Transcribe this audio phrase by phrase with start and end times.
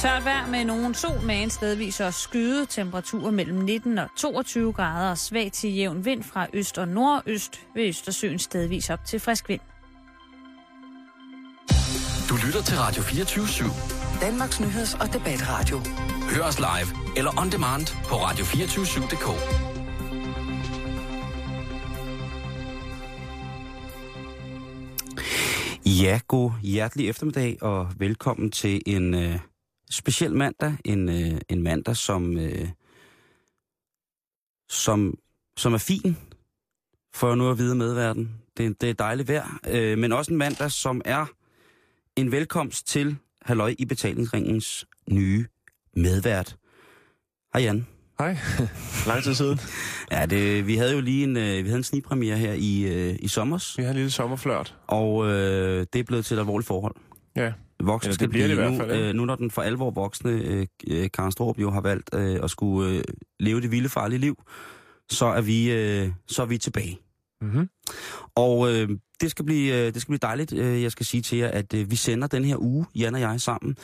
[0.00, 4.72] Tørt vejr med nogen sol med en stedvis og skyde temperaturer mellem 19 og 22
[4.72, 9.20] grader og svag til jævn vind fra øst og nordøst ved Østersøen stedvis op til
[9.20, 9.60] frisk vind.
[12.28, 14.20] Du lytter til Radio 24 /7.
[14.20, 15.78] Danmarks nyheds- og debatradio.
[16.30, 19.26] Hør os live eller on demand på radio247.dk.
[25.86, 29.38] Ja, god hjertelig eftermiddag og velkommen til en øh,
[29.90, 30.76] speciel mandag.
[30.84, 32.68] En, øh, en mandag, som, øh,
[34.68, 35.14] som,
[35.56, 36.16] som er fin,
[37.14, 38.34] for nu at vide medverden.
[38.56, 41.26] Det, det er dejligt vejr, øh, men også en mandag, som er
[42.16, 45.46] en velkomst til Halløj i betalingsringens nye
[45.96, 46.56] medvært.
[47.52, 47.86] Hej Jan.
[48.18, 48.36] Hej.
[49.06, 49.58] Lang tid siden.
[50.12, 53.16] Ja, det, vi havde jo lige en, øh, vi havde en snigpremiere her i, øh,
[53.20, 54.76] i sommers, Vi har en lille sommerflørt.
[54.86, 56.94] og øh, det er blevet til et alvorligt forhold.
[57.36, 57.52] Ja.
[57.82, 59.08] Voksne skal det det blive fald, nu, ikke?
[59.08, 62.38] øh, nu når den for alvor voksne øh, øh, Karen Strup jo har valgt øh,
[62.42, 63.04] at skulle øh,
[63.40, 64.42] leve det vilde farlige liv,
[65.10, 66.98] så er vi, øh, så er vi tilbage.
[67.40, 67.68] Mm-hmm.
[68.34, 68.88] Og øh,
[69.20, 70.52] det, skal blive, øh, det skal blive dejligt.
[70.52, 73.20] Øh, jeg skal sige til jer, at øh, vi sender den her uge, Jan og
[73.20, 73.76] jeg, sammen.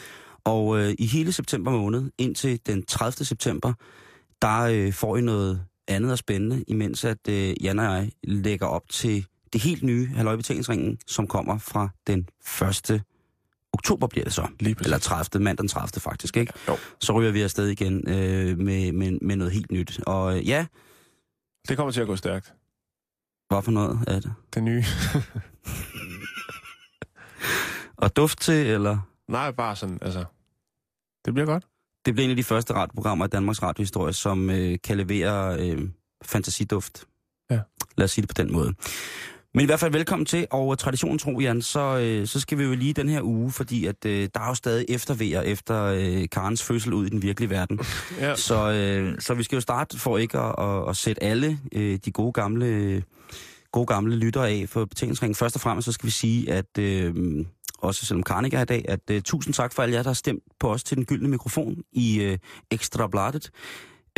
[0.44, 3.24] Og øh, i hele september måned, indtil den 30.
[3.24, 3.72] september,
[4.42, 8.66] der øh, får I noget andet og spændende, imens at øh, Jan og jeg lægger
[8.66, 12.28] op til det helt nye halvøjbetalingsringen, som kommer fra den
[12.62, 13.02] 1.
[13.76, 14.48] oktober bliver det så.
[14.60, 14.86] Lige præcis.
[14.86, 15.44] Eller 30.
[15.44, 16.00] mandag den 30.
[16.00, 16.52] faktisk, ikke?
[16.68, 16.76] Jo.
[17.00, 20.00] Så ryger vi afsted igen øh, med, med, med noget helt nyt.
[20.06, 20.66] Og øh, ja,
[21.68, 22.54] Det kommer til at gå stærkt.
[23.48, 24.32] hvad for noget er det?
[24.54, 24.84] Det nye.
[27.96, 28.98] Og duft til, eller?
[29.28, 30.24] Nej, bare sådan, altså...
[31.24, 31.66] Det bliver godt.
[32.06, 35.88] Det bliver en af de første radioprogrammer i Danmarks radiohistorie, som øh, kan levere øh,
[36.24, 37.04] fantasiduft.
[37.50, 37.60] Ja.
[37.96, 38.74] Lad os sige det på den måde.
[39.56, 42.64] Men i hvert fald velkommen til, og traditionen tro, Jan, så, øh, så skal vi
[42.64, 46.28] jo lige den her uge, fordi at øh, der er jo stadig eftervejer efter øh,
[46.32, 47.80] Karens fødsel ud i den virkelige verden.
[48.20, 48.36] Ja.
[48.36, 51.98] Så, øh, så vi skal jo starte for ikke at, at, at sætte alle øh,
[52.04, 53.02] de gode gamle,
[53.72, 55.34] gode gamle lyttere af for betalingsringen.
[55.34, 57.14] Først og fremmest så skal vi sige, at øh,
[57.78, 60.08] også selvom Karen ikke er i dag, at øh, tusind tak for alle jer, der
[60.08, 62.38] har stemt på os til den gyldne mikrofon i øh,
[62.70, 63.50] Ekstra Bladet.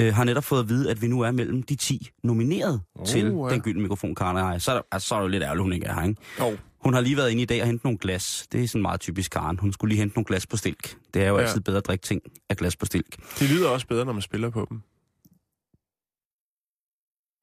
[0.00, 3.06] Øh, har netop fået at vide, at vi nu er mellem de 10 nomineret Oh,
[3.06, 3.31] til ja.
[3.50, 4.62] den gyldne mikrofon, Karen jeg.
[4.62, 6.20] Så er, der, altså, så er det jo lidt ærgerligt, hun ikke er her, ikke?
[6.41, 6.59] Jo.
[6.84, 8.47] Hun har lige været inde i dag og hentet nogle glas.
[8.53, 9.58] Det er sådan meget typisk Karen.
[9.58, 10.97] Hun skulle lige hente nogle glas på stilk.
[11.14, 11.44] Det er jo Ja.
[11.44, 13.38] altid bedre at drikke ting af glas på stilk.
[13.38, 14.82] Det lyder også bedre, når man spiller på dem.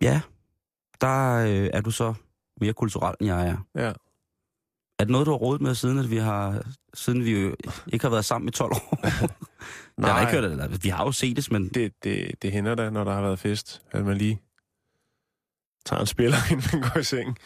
[0.02, 0.22] Ja,
[1.02, 2.14] der øh, er du så
[2.62, 3.58] mere kulturel, end jeg er.
[3.76, 3.94] Ja.
[5.00, 6.62] Er det noget, du har rådet med, siden, at vi har,
[6.94, 7.56] siden vi jo
[7.94, 9.00] ikke har været sammen i 12 år?
[9.98, 10.08] Nej.
[10.10, 10.52] Jeg har ikke hørt det.
[10.52, 13.22] eller, Vi har jo set det, men Det, det, det hænder da, når der har
[13.22, 14.42] været fest, at man lige
[15.86, 17.38] tager en spiller, inden man går i seng.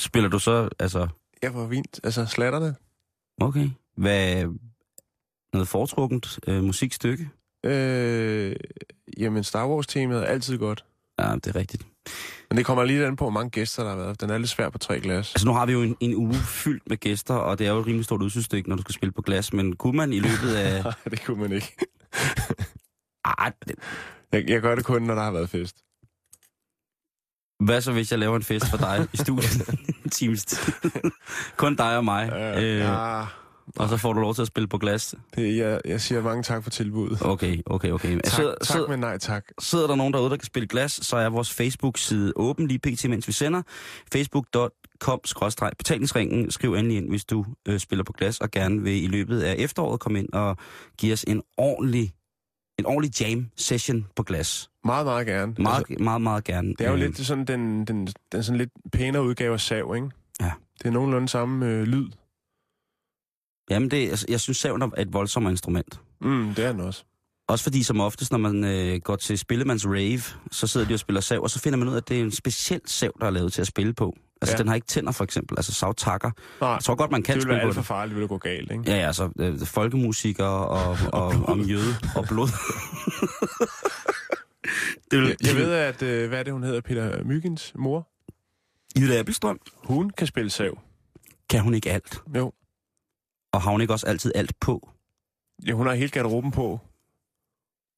[0.00, 1.08] spiller du så, altså,
[1.42, 2.00] Ja, hvor vildt.
[2.04, 2.76] Altså, slatter det?
[3.40, 3.68] okay.
[3.96, 4.44] Hvad,
[5.52, 7.28] noget foretrukket øh, musikstykke?
[7.64, 8.56] Øh,
[9.18, 10.84] jamen, Star Wars-temaet er altid godt.
[11.18, 11.86] Ja, det er rigtigt.
[12.50, 14.20] Men det kommer lige an på, hvor mange gæster der har været.
[14.20, 15.34] Den er lidt svær på tre glas.
[15.34, 17.78] Altså, nu har vi jo en, en uge fyldt med gæster, og det er jo
[17.80, 20.54] et rimelig stort udsynsstykke, når du skal spille på glas, men kunne man i løbet
[20.54, 20.82] af...
[20.84, 21.76] Nej, det kunne man ikke.
[23.38, 23.74] ah, det,
[24.32, 25.76] Jeg, jeg gør det kun, når der har været fest.
[27.64, 29.68] hvad så, hvis jeg laver en fest for dig i studiet
[30.04, 30.72] en times tid?
[31.56, 32.32] Kun dig og mig.
[32.56, 33.24] Øh, ja,
[33.78, 35.14] Og så får du lov til at spille på glas.
[35.36, 37.18] det, jeg, jeg siger mange tak for tilbuddet.
[37.20, 38.14] Okay, okay, okay.
[38.20, 39.44] Tak, Sidder, tak sidder, men nej tak.
[39.60, 43.08] sidder der nogen derude, der kan spille glas, så er vores Facebook-side åben lige pt,
[43.08, 43.62] mens vi sender.
[44.12, 46.50] facebook.com-betalingsringen.
[46.50, 49.54] Skriv endelig ind, hvis du øh, spiller på glas og gerne vil i løbet af
[49.58, 50.56] efteråret komme ind og
[50.98, 52.12] give os en ordentlig,
[52.78, 54.70] en ordentlig jam-session på glas.
[54.84, 55.54] Meget, meget gerne.
[55.58, 56.68] Meget, Altså, meget, meget gerne.
[56.68, 59.92] det er jo Øh, lidt sådan den, den, den sådan lidt pænere udgave af sav,
[59.96, 60.08] ikke?
[60.40, 60.50] Ja.
[60.78, 62.08] Det er nogenlunde samme øh, lyd.
[63.70, 66.00] Jamen, det, altså, jeg synes, saven er et voldsomt instrument.
[66.20, 67.04] Mm, det er den også.
[67.48, 70.20] Også fordi som oftest, når man øh, går til Spillemands Rave,
[70.50, 72.22] så sidder de og spiller sav, og så finder man ud af, at det er
[72.22, 74.16] en speciel sav, der er lavet til at spille på.
[74.42, 74.58] Altså, ja.
[74.58, 75.58] Den har ikke tænder, for eksempel.
[75.58, 76.30] Altså, savtakker.
[76.60, 78.16] Nej, Jeg tror godt, man kan det ville være spille alt på for farligt, det
[78.16, 78.84] ville gå galt, ikke?
[78.86, 82.48] Ja, ja, altså, øh, folkemusikere og, og, og mjøde og blod.
[85.10, 88.08] det vil, Jeg, jeg ved, at, øh, hvad er det, hun hedder, Peter Myggens mor?
[89.00, 90.78] Jytte Appelstrøm, Hun kan spille sav.
[91.50, 92.18] kan hun ikke alt?
[92.36, 92.52] Jo.
[93.54, 94.90] Og har hun ikke også altid alt på?
[95.66, 96.80] Ja, hun har helt garderoben på.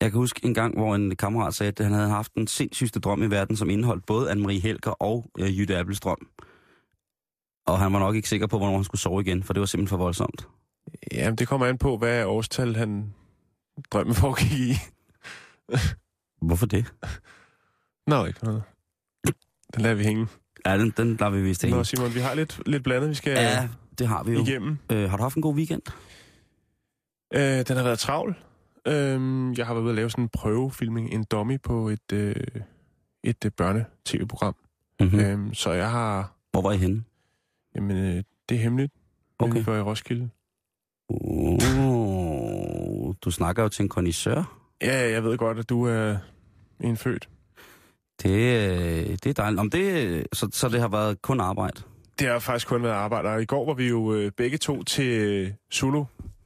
[0.00, 3.00] Jeg kan huske en gang, hvor en kammerat sagde, at han havde haft den sindssygste
[3.00, 6.28] drøm i verden, som indeholdt både Anne-Marie Helger og øh, Jytte Appelstrøm.
[7.66, 9.66] Og han var nok ikke sikker på, hvornår han skulle sove igen, for det var
[9.66, 10.48] simpelthen for voldsomt.
[11.12, 13.14] Ja, det kommer an på, hvad årstal han
[13.92, 14.72] drømmen foregik i.
[16.42, 16.94] Hvorfor det?
[18.10, 18.62] Nå, ikke noget.
[19.74, 20.26] Den lader vi hænge.
[20.66, 21.84] Ja, den, den lader vi vist Nå, hænge.
[21.84, 24.42] Simon, vi har lidt, lidt blandet, vi skal Ja, det har vi jo.
[24.42, 24.78] igennem.
[24.92, 25.82] Øh, har du haft en god weekend?
[27.34, 28.36] Øh, den har været travl.
[28.86, 32.34] Øh, jeg har været ude at lave sådan en prøvefilming, en dummy på et, øh,
[33.24, 34.56] et øh, børne-tv-program.
[35.00, 35.18] Mm-hmm.
[35.18, 35.48] Mm.
[35.48, 36.32] Øh, så jeg har...
[36.50, 37.04] Hvor var I henne?
[37.74, 38.92] Jamen, øh, det er hemmeligt.
[39.38, 39.64] Okay.
[39.64, 40.28] For i Roskilde.
[41.08, 41.58] Oh,
[43.24, 44.58] du snakker jo til en kondisør.
[44.82, 46.16] Ja, jeg ved godt, at du er
[46.80, 47.28] en født.
[48.22, 49.60] Det, øh, det er dejligt.
[49.60, 51.82] Om det, så, så det har været kun arbejde.
[52.18, 53.28] Det har faktisk kun været arbejde.
[53.28, 56.04] Og i går var vi jo øh, begge to til øh, Zulu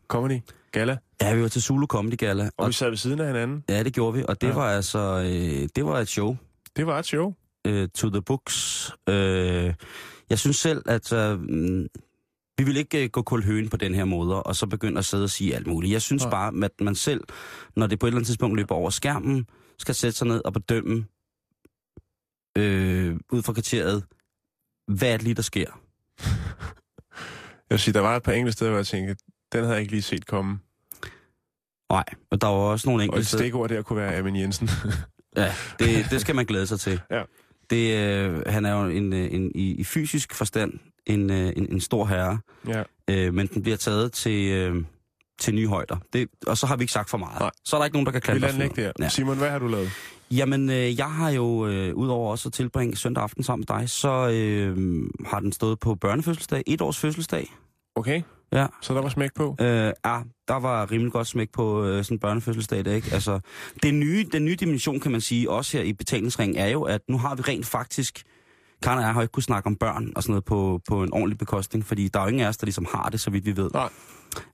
[0.09, 0.41] Comedy
[0.73, 2.45] Gala, Ja, vi var til Zulu Comedy Gala.
[2.45, 3.65] og, Og, vi sad ved siden af hinanden.
[3.69, 4.25] ja, det gjorde vi.
[4.29, 4.55] Og det Ja.
[4.55, 6.37] var altså øh, det var et show.
[6.77, 7.35] Det var et show.
[7.67, 8.91] øh, to the books.
[9.09, 9.75] Øh,
[10.31, 11.87] jeg synes selv, at øh, mm,
[12.59, 15.25] vi vil ikke øh, gå kulhøen på den her måde, og så begynde at sidde
[15.25, 15.93] og sige alt muligt.
[15.93, 16.31] Jeg synes Nej.
[16.31, 17.21] bare, at man selv,
[17.77, 19.47] når det på et eller andet tidspunkt løber over skærmen,
[19.79, 21.05] skal sætte sig ned og bedømme
[22.59, 24.05] øh, ud fra kriteriet,
[24.91, 25.81] hvad er det lige, der sker?
[27.71, 29.17] Jeg vil sige, der var et par enkelte steder, hvor jeg tænkte,
[29.53, 30.59] den havde jeg ikke lige set komme.
[31.91, 34.71] Nej, og der var også nogle Og et enkelte stikord der kunne være Amin Jensen.
[35.37, 37.01] Ja, det, det skal man glæde sig til.
[37.11, 37.23] Ja.
[37.71, 40.73] Det, øh, han er jo en, øh, en, i, i fysisk forstand
[41.07, 42.39] en, øh, en, en stor herre,
[42.69, 42.83] ja.
[43.11, 44.85] øh, men den bliver taget til, øh,
[45.41, 45.97] til nye højder.
[46.13, 47.41] Det, og så har vi ikke sagt for meget.
[47.41, 47.51] Nej.
[47.65, 48.93] Så er der ikke nogen, der kan Vi klandre lader ikke der.
[49.01, 49.09] Ja.
[49.09, 49.91] Simon, hvad har du lavet?
[50.31, 53.91] Jamen, øh, jeg har jo, øh, udover også at tilbringe søndag aften sammen med dig,
[53.91, 57.53] så øh, har den stået på børnefødselsdag, et års fødselsdag.
[57.95, 58.23] Okay,
[58.53, 59.57] Ja, så der var smæk på.
[59.61, 63.09] øh, ja der var rimelig godt smæk på øh, sådan en børnefødselsdag, det, ikke?
[63.13, 63.41] Altså,
[63.83, 67.01] det nye, den nye dimension, kan man sige, også her i betalingsringen, er jo, at
[67.09, 68.23] nu har vi rent faktisk...
[68.83, 71.13] Karen og jeg har ikke kunnet snakke om børn og sådan noget på, på en
[71.13, 73.47] ordentlig bekostning, fordi der er jo ingen af os, der ligesom har det, så vidt
[73.47, 73.71] vi ved.
[73.75, 73.89] Nej.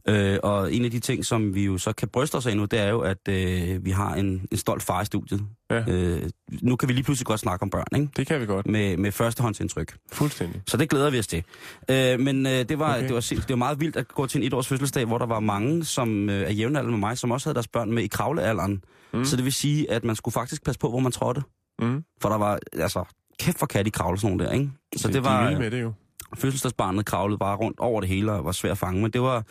[0.08, 2.64] Øh, og en af de ting, som vi jo så kan bryste os af nu,
[2.64, 5.42] det er jo, at øh, vi har en, en stolt far i studiet.
[5.70, 5.84] Ja.
[5.88, 6.22] Øh,
[6.62, 8.12] nu kan vi lige pludselig godt snakke om børn, ikke?
[8.16, 8.66] Det kan vi godt.
[8.66, 9.96] Med, med førstehåndsindtryk.
[10.12, 10.62] Fuldstændig.
[10.66, 11.44] Så det glæder vi os til.
[11.90, 13.02] Øh, men øh, det, var, Okay.
[13.06, 15.26] det, var, sind- det var meget vildt at gå til en etårs fødselsdag, hvor der
[15.26, 18.06] var mange, som øh, er jævnaldrende med mig, som også havde deres børn med i
[18.06, 18.84] kravlealderen.
[19.12, 19.24] Mm.
[19.24, 21.42] Så det vil sige, at man skulle faktisk passe på, hvor man trådte.
[21.78, 22.04] Mm.
[22.22, 23.04] For der var, altså,
[23.38, 24.70] kæft for kat i kravle sådan nogle der, ikke?
[24.96, 25.92] Så det, det de var, vilde med det jo.
[26.36, 29.44] fødselsdagsbarnet kravlede bare rundt over det hele og var svært at fange, men det var,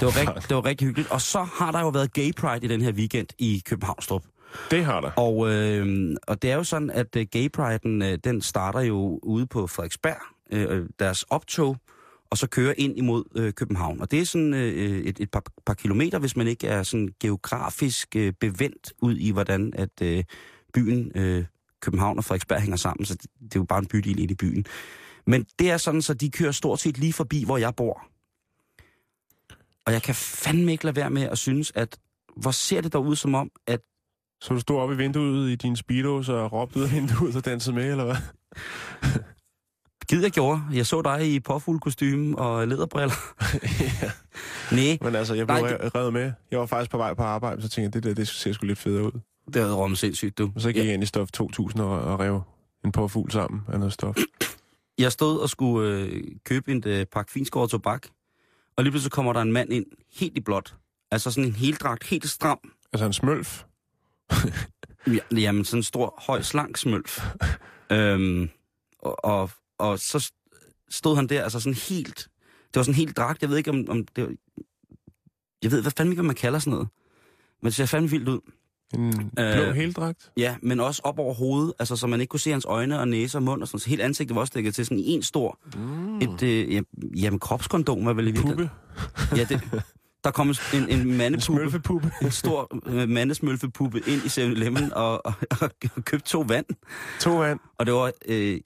[0.00, 1.10] det var, rigt, det var rigtig hyggeligt.
[1.10, 4.22] Og så har der jo været gay pride i den her weekend i Københavnstrup.
[4.70, 5.10] Det har der.
[5.10, 9.20] Og, øh, og det er jo sådan, at øh, gay priden, øh, den starter jo
[9.22, 10.20] ude på Frederiksberg,
[10.50, 11.76] øh, deres optog,
[12.30, 14.00] og så kører ind imod øh, København.
[14.00, 17.08] Og det er sådan øh, et, et par, par kilometer, hvis man ikke er sådan
[17.20, 20.24] geografisk øh, bevendt ud i, hvordan at øh,
[20.74, 21.44] byen øh,
[21.80, 23.06] København og Frederiksberg hænger sammen.
[23.06, 24.64] Så det, det er jo bare en bydel ind i byen.
[25.26, 28.06] Men det er sådan, så de kører stort set lige forbi, hvor jeg bor.
[29.86, 31.98] Og jeg kan fandme ikke lade være med at synes, at
[32.36, 33.80] hvor ser det dog ud som om, at
[34.40, 37.44] Så du stod oppe i vinduet i din speedos og råbte ud af vinduet og
[37.44, 38.16] dansede med, eller hvad?
[40.08, 40.62] Gid jeg gjorde.
[40.72, 43.14] Jeg så dig i påfuglkostyme og læderbriller.
[44.02, 44.10] ja.
[44.72, 46.32] Nej, Men altså, jeg blev Nej, revet med.
[46.50, 48.66] Jeg var faktisk på vej på arbejde, så tænkte jeg, det der, det ser sgu
[48.66, 49.20] lidt federe ud.
[49.54, 50.52] det havde råmet sindssygt, du.
[50.54, 52.42] Og så gik jeg ind i stof 2000 og, og rev
[52.84, 54.16] en påfugl sammen af noget stof.
[54.98, 58.06] Jeg stod og skulle øh, købe en øh, pakke finskåret tobak,
[58.76, 60.76] og lige pludselig kommer der en mand ind, helt i blåt.
[61.10, 62.58] Altså sådan en heldragt, helt stram.
[62.92, 63.64] Altså en smølf.
[65.06, 67.26] Ja, jamen sådan en stor, høj, slank smølf.
[67.92, 68.48] øhm,
[68.98, 70.32] og, og, og så
[70.90, 72.28] stod han der, altså sådan helt...
[72.66, 74.32] Det var sådan helt dragt, jeg ved ikke om, om det var,
[75.62, 76.88] Jeg ved hvad fanden ikke, hvad man kalder sådan noget.
[77.62, 78.40] Men det ser fandme vildt ud.
[78.94, 80.30] En Øh, blå heldragt.
[80.36, 83.08] Ja, men også op over hovedet, altså så man ikke kunne se hans øjne og
[83.08, 85.58] næse og mund og sådan Så hele ansigtet var også dækket til sådan en stor,
[85.76, 86.16] Mm.
[86.18, 86.80] et, øh, ja,
[87.16, 88.70] jamen kropskondom var vel i virkeligheden.
[89.36, 89.60] Ja, det,
[90.24, 92.10] der kom en, en, en En mandepuppe, smølfepuppe.
[92.22, 96.66] en stor øh, mandesmølfepuppe ind i 7-Eleven og, og, og, og købte to vand.
[97.20, 97.60] To vand.
[97.78, 98.60] Og det var, øh,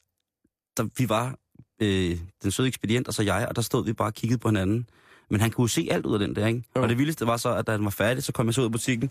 [0.76, 1.34] der, vi var
[1.82, 4.48] øh, den søde ekspedient og så jeg, og der stod vi bare og kiggede på
[4.48, 4.86] hinanden.
[5.30, 6.62] Men han kunne se alt ud af den der, ikke?
[6.76, 6.82] Jo.
[6.82, 8.66] Og det vildeste var så, at da han var færdig, så kom jeg så ud
[8.66, 9.10] af butikken,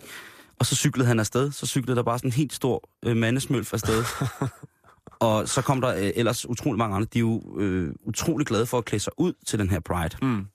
[0.62, 1.51] og så cyklede han afsted.
[1.51, 4.03] Så cyklede der bare sådan en helt stor øh, mandesmølf afsted.
[5.27, 7.08] og så kom der øh, ellers utrolig mange andre.
[7.13, 10.18] De er jo øh, utrolig glade for at klæde sig ud til den her Pride.
[10.22, 10.46] Mm.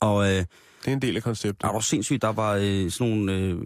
[0.00, 0.46] Og øh, Det
[0.86, 1.62] er en del af konceptet.
[1.62, 3.58] der var sindssygt, der var øh, sådan nogle, øh,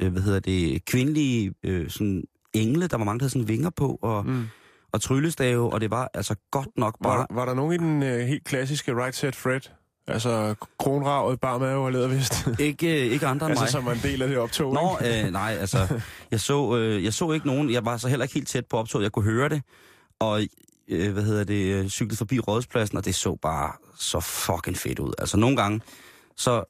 [0.00, 3.70] øh, hvad hedder det, kvindelige øh, sådan engle, der var mange, der havde sådan vinger
[3.70, 4.44] på, og, Mm.
[4.92, 7.18] og tryllestave, og det var altså godt nok bare...
[7.18, 9.60] Var, var der nogen i den øh, helt klassiske right set Fred?
[10.12, 12.48] Altså kronravet, bar mave og lædervest?
[12.58, 13.70] Ikke, øh, ikke andre end altså mig.
[13.70, 15.26] som var en del af det optog, Nå, ikke?
[15.26, 16.00] øh, nej, altså,
[16.30, 18.76] jeg så, øh, jeg så ikke nogen, jeg var så heller ikke helt tæt på
[18.76, 19.62] optoget, jeg kunne høre det,
[20.18, 20.42] og,
[20.88, 24.98] øh, hvad hedder det, øh, cyklede forbi rådspladsen, og det så bare så fucking fedt
[24.98, 25.12] ud.
[25.18, 25.80] Altså, nogle gange,
[26.36, 26.64] så,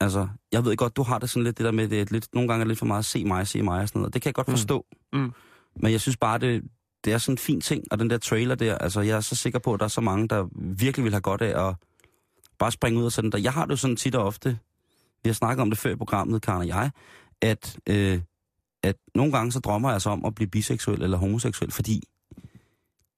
[0.00, 2.26] altså, jeg ved godt, du har det sådan lidt, det der med, det er lidt,
[2.34, 4.22] nogle gange er det lidt for meget, se mig, se mig og sådan noget, det
[4.22, 4.52] kan jeg godt Mm.
[4.52, 4.86] forstå.
[5.12, 5.32] Mm.
[5.76, 6.62] Men jeg synes bare, det,
[7.04, 9.36] det er sådan en fin ting, og den der trailer der, altså, jeg er så
[9.36, 10.46] sikker på, at der er så mange, der
[10.78, 11.74] virkelig vil have godt af at
[12.62, 13.38] bare springe ud og sådan der.
[13.38, 14.58] Jeg har det jo sådan tit og ofte,
[15.22, 16.90] vi har snakket om det før i programmet, Karen og jeg,
[17.40, 18.20] at, øh,
[18.82, 22.02] at nogle gange så drømmer jeg så om at blive biseksuel eller homoseksuel, fordi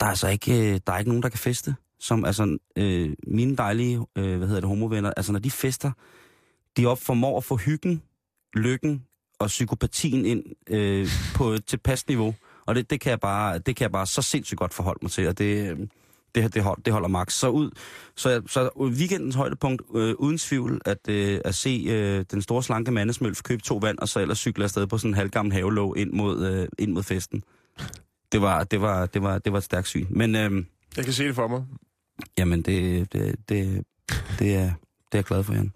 [0.01, 1.75] der er altså ikke, øh, der er ikke nogen, der kan feste.
[2.01, 5.93] Som altså, øh, mine dejlige, øh, hvad hedder det, homovenner, altså når de fester,
[6.77, 8.03] de op formår at få hyggen,
[8.55, 9.05] lykken
[9.39, 12.35] og psykopatien ind øh, på et tilpas niveau.
[12.67, 15.11] Og det, det, kan jeg bare, det kan jeg bare så sindssygt godt forholde mig
[15.11, 15.79] til, og det, øh,
[16.35, 17.33] det, det, hold, det holder max.
[17.33, 17.71] Så ud,
[18.17, 22.63] så, jeg- så weekendens højdepunkt, øh, uden tvivl, at, øh, at se øh, den store
[22.63, 25.99] slanke mandesmølf købe to vand, og så ellers cykle afsted på sådan en halvgammel havelåg
[25.99, 27.43] ind mod, øh, ind mod festen.
[28.33, 30.07] Det var, det var, det var, det var et stærkt syn.
[30.11, 30.65] Men øh,
[30.97, 31.65] Jeg kan se det for mig.
[32.39, 33.85] jamen, det, det, det,
[34.39, 35.73] det, er, det er jeg glad for, Jan.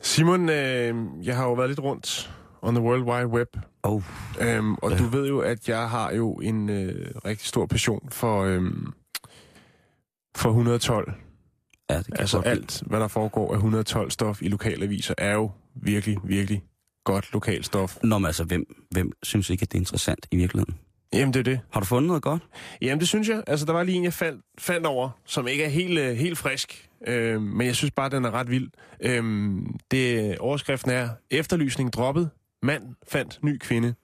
[0.00, 2.30] Simon, øh, jeg har jo været lidt rundt
[2.64, 3.48] on the World Wide Web,
[3.82, 4.02] Oh,
[4.40, 4.96] øhm, og Ja.
[4.98, 8.92] du ved jo, at jeg har jo en øh, rigtig stor passion for, øhm,
[10.36, 11.12] for 112.
[11.90, 15.34] ja, det kan Altså godt alt, hvad der foregår af 112 stof i lokalaviser, er
[15.34, 16.62] jo virkelig, virkelig
[17.04, 17.96] godt lokalstof.
[18.02, 20.74] Nå, men altså, hvem, hvem synes ikke, at det er interessant i virkeligheden?
[21.12, 21.60] Jamen, det er det.
[21.70, 22.42] Har du fundet noget godt?
[22.82, 23.42] Jamen, det synes jeg.
[23.46, 26.38] Altså, der var lige en, jeg faldt, faldt over, som ikke er helt, øh, helt
[26.38, 26.88] frisk.
[27.06, 28.68] Øh, men jeg synes bare, den er ret vild.
[29.00, 29.52] Øh,
[29.90, 32.30] det, overskriften er, efterlysning droppet,
[32.64, 33.94] mand fandt ny kvinde.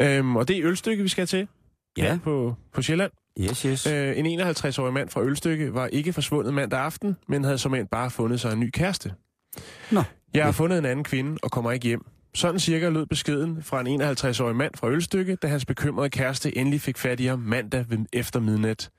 [0.00, 1.48] øh, og det er Ølstykke, vi skal til
[1.96, 3.10] Ja, her på, på Sjælland.
[3.40, 3.86] yes, yes.
[3.86, 8.10] Øh, en 51-årig mand fra Ølstykke var ikke forsvundet mandag aften, men havde som bare
[8.10, 9.12] fundet sig en ny kæreste.
[9.90, 10.02] Nå.
[10.34, 12.04] Jeg har fundet en anden kvinde og kommer ikke hjem.
[12.34, 16.80] Sådan cirka lød beskeden fra en 51-årig mand fra Ølstykke, da hans bekymrede kæreste endelig
[16.80, 18.90] fik fat i ham mandag efter midnat.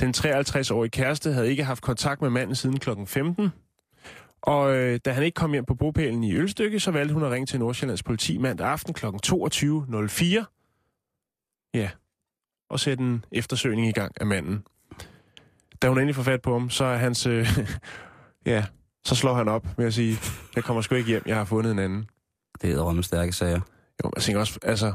[0.00, 2.90] Den 53-årige kæreste havde ikke haft kontakt med manden siden kl.
[3.06, 3.48] 15,
[4.42, 7.30] og øh, da han ikke kom hjem på bopælen i Ølstykke, så valgte hun at
[7.30, 9.06] ringe til Nordsjællands politi mandag aften kl.
[9.06, 10.44] 22.04.
[11.74, 11.90] Ja,
[12.70, 14.64] og sætte en eftersøgning i gang af manden.
[15.82, 17.26] Da hun endelig får fat på ham, så er hans...
[17.26, 17.48] Øh,
[18.46, 18.64] ja,
[19.04, 20.16] så slår han op med at sige,
[20.56, 22.08] jeg kommer sgu ikke hjem, jeg har fundet en anden.
[22.62, 23.60] Det er med stærke sager.
[24.04, 24.92] Jo, jeg tænker også, altså,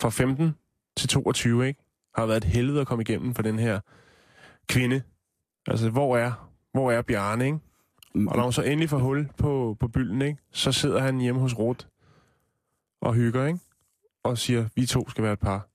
[0.00, 0.54] fra 15
[0.96, 1.80] til 22, ikke?
[2.16, 3.80] Har været et helvede at komme igennem for den her
[4.68, 5.02] kvinde.
[5.66, 7.58] Altså, hvor er, hvor er Bjarne, ikke?
[8.14, 10.38] Og når hun så endelig får hul på, på bylden, ikke?
[10.52, 11.86] Så sidder han hjemme hos Ruth
[13.02, 13.58] og hygger, ikke?
[14.24, 15.66] Og siger, vi to skal være et par.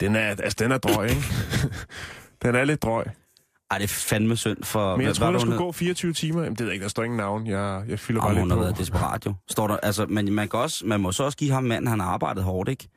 [0.00, 1.22] Den er, altså, den er drøg, ikke?
[2.42, 3.04] den er lidt drøg.
[3.70, 4.96] Ej, det er fandme synd for...
[4.96, 6.42] Men jeg hvad- troede, der skulle hun gå 24 timer.
[6.42, 7.46] Jamen, det ved jeg ikke, der står ingen navn.
[7.46, 8.62] Jeg, jeg fylder bare Om lidt hun har på.
[8.62, 9.34] været desperat jo.
[9.48, 12.00] Står der, altså, men man, kan også, man må så også give ham manden, han
[12.00, 12.88] har arbejdet hårdt, ikke?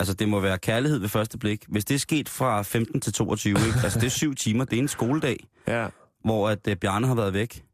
[0.00, 1.64] Altså, det må være kærlighed ved første blik.
[1.68, 3.62] Hvis det er sket fra 15 til 22, ikke?
[3.84, 4.64] Altså, det er syv timer.
[4.64, 5.86] Det er en skoledag, Ja,
[6.26, 7.64] hvor at, uh, Bjarne har været væk.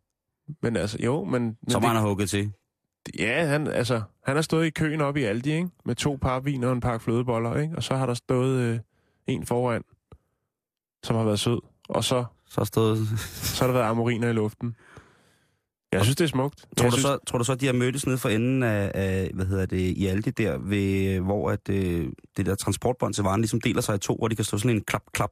[0.63, 1.43] men altså, jo, men...
[1.43, 2.53] men Så det- han have hugget til.
[3.19, 5.69] Ja, han, altså, han har stået i køen op i Aldi, ikke?
[5.85, 7.77] Med to par vin og en pakke flødeboller, ikke?
[7.77, 8.79] Og så har der stået øh,
[9.27, 9.83] en foran,
[11.03, 11.61] som har været sød.
[11.89, 12.97] Og så, Så stod...
[13.57, 14.77] så har der været amoriner i luften.
[15.93, 16.65] Jeg synes, det er smukt.
[16.77, 18.91] Tror du, synes, så, tror du så, at de har mødtes nede for enden af,
[18.95, 22.07] af hvad hedder det, i Aldi der, ved, hvor at, øh,
[22.37, 24.77] det der transportbånd til varen ligesom deler sig i to, hvor de kan stå sådan
[24.77, 25.31] en klap-klap.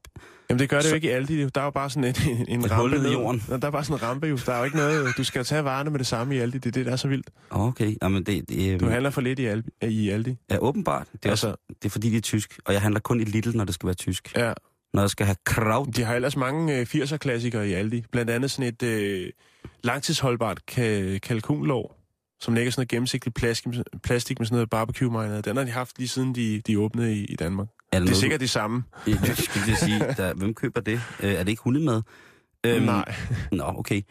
[0.49, 1.45] Jamen, det gør det så- jo ikke i Aldi.
[1.45, 3.43] Der er jo bare sådan en, en, en Et rampe i jorden.
[3.49, 4.37] Der er bare sådan en rampe, jo.
[4.45, 5.17] Der er jo ikke noget...
[5.17, 6.57] Du skal tage varerne med det samme i Aldi.
[6.57, 7.29] Det er det, der er så vildt.
[7.49, 9.69] Okay, jamen det, det Du øh, handler for lidt i Aldi.
[9.81, 10.35] I Aldi.
[10.49, 11.07] er åbenbart.
[11.13, 13.23] Det er, altså, Altså, det er fordi, det er tysk, og jeg handler kun i
[13.23, 14.33] Lidl, når det skal være tysk.
[14.37, 14.53] ja.
[14.93, 15.95] Når jeg skal have kraut.
[15.95, 18.03] De har ellers mange øh, 80'er-klassikere i Aldi.
[18.11, 19.29] Blandt andet sådan et øh,
[19.83, 21.97] langtidsholdbart ka- kalkunlår,
[22.41, 23.73] som ligger sådan noget gennemsigtigt plastik,
[24.03, 25.41] plastik med sådan noget barbecue marinade.
[25.41, 27.67] Den har de haft lige siden de, de åbnede i, i Danmark.
[27.91, 28.83] Er Det er sikkert de samme.
[29.07, 31.01] Jeg skulle sige, der, hvem køber det?
[31.23, 32.01] Øh, er det ikke hundemad?
[32.65, 33.13] Øhm, Nej.
[33.51, 33.95] Nå, okay.
[33.95, 34.05] Det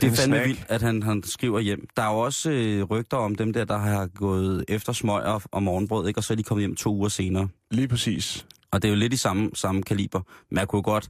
[0.00, 0.46] Det er fandme snack.
[0.48, 1.86] vildt, at han, han skriver hjem.
[1.96, 5.62] Der er jo også øh, rygter om dem der, der har gået efter smøger og
[5.62, 6.18] morgenbrød, ikke?
[6.18, 7.48] og så er de kommet hjem to uger senere.
[7.70, 8.46] Lige præcis.
[8.70, 10.20] Og det er jo lidt i samme, samme kaliber.
[10.50, 11.08] Men jeg kunne godt...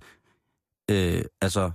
[0.91, 1.71] Øh, altså,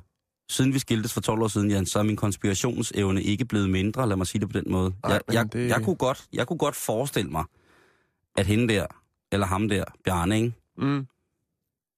[0.50, 4.08] siden vi skiltes for 12 år siden, Jan, så er min konspirationsevne ikke blevet mindre,
[4.10, 4.94] lad mig sige det på den måde.
[5.04, 7.44] Ej, jeg, jeg, det- jeg, kunne godt, jeg kunne godt forestille mig,
[8.38, 8.86] at hende der,
[9.32, 10.54] eller ham der, Bjarne, ikke?
[10.78, 11.08] Mm.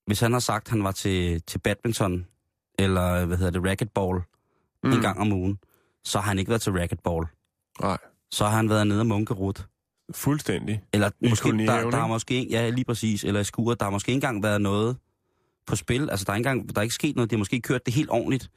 [0.06, 2.25] hvis han har sagt, at han var til, til badminton,
[2.79, 4.20] eller hvad hedder det, racquetball,
[4.84, 4.91] mm.
[4.91, 5.60] en gang om ugen,
[6.03, 7.25] så har han ikke været til racquetball.
[7.82, 7.98] Nej.
[8.32, 9.65] Så har han været nede og munkerut.
[10.15, 10.82] Fuldstændig.
[10.94, 12.08] Eller måske, der, der har ikke?
[12.08, 14.98] måske, ja lige præcis, eller i skuret, der har måske ikke engang været noget
[15.69, 16.09] på spil.
[16.09, 17.93] Altså der er ikke, engang, der er ikke sket noget, de har måske kørt det
[17.93, 18.49] helt ordentligt.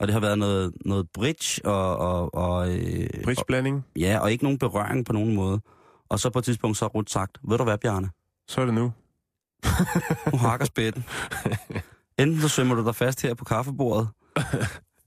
[0.00, 1.96] Og det har været noget, noget bridge og...
[1.96, 3.84] og, og øh, Bridgeblanding.
[3.96, 5.60] ja, og ikke nogen berøring på nogen måde.
[6.08, 8.10] Og så på et tidspunkt så har Ruth sagt, ved du hvad, Bjarne?
[8.48, 8.92] Så er det nu.
[10.32, 11.04] Nu hakker spætten.
[12.18, 14.08] Enten så sømmer du dig fast her på kaffebordet,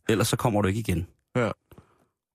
[0.10, 1.08] eller så kommer du ikke igen.
[1.36, 1.52] Ja.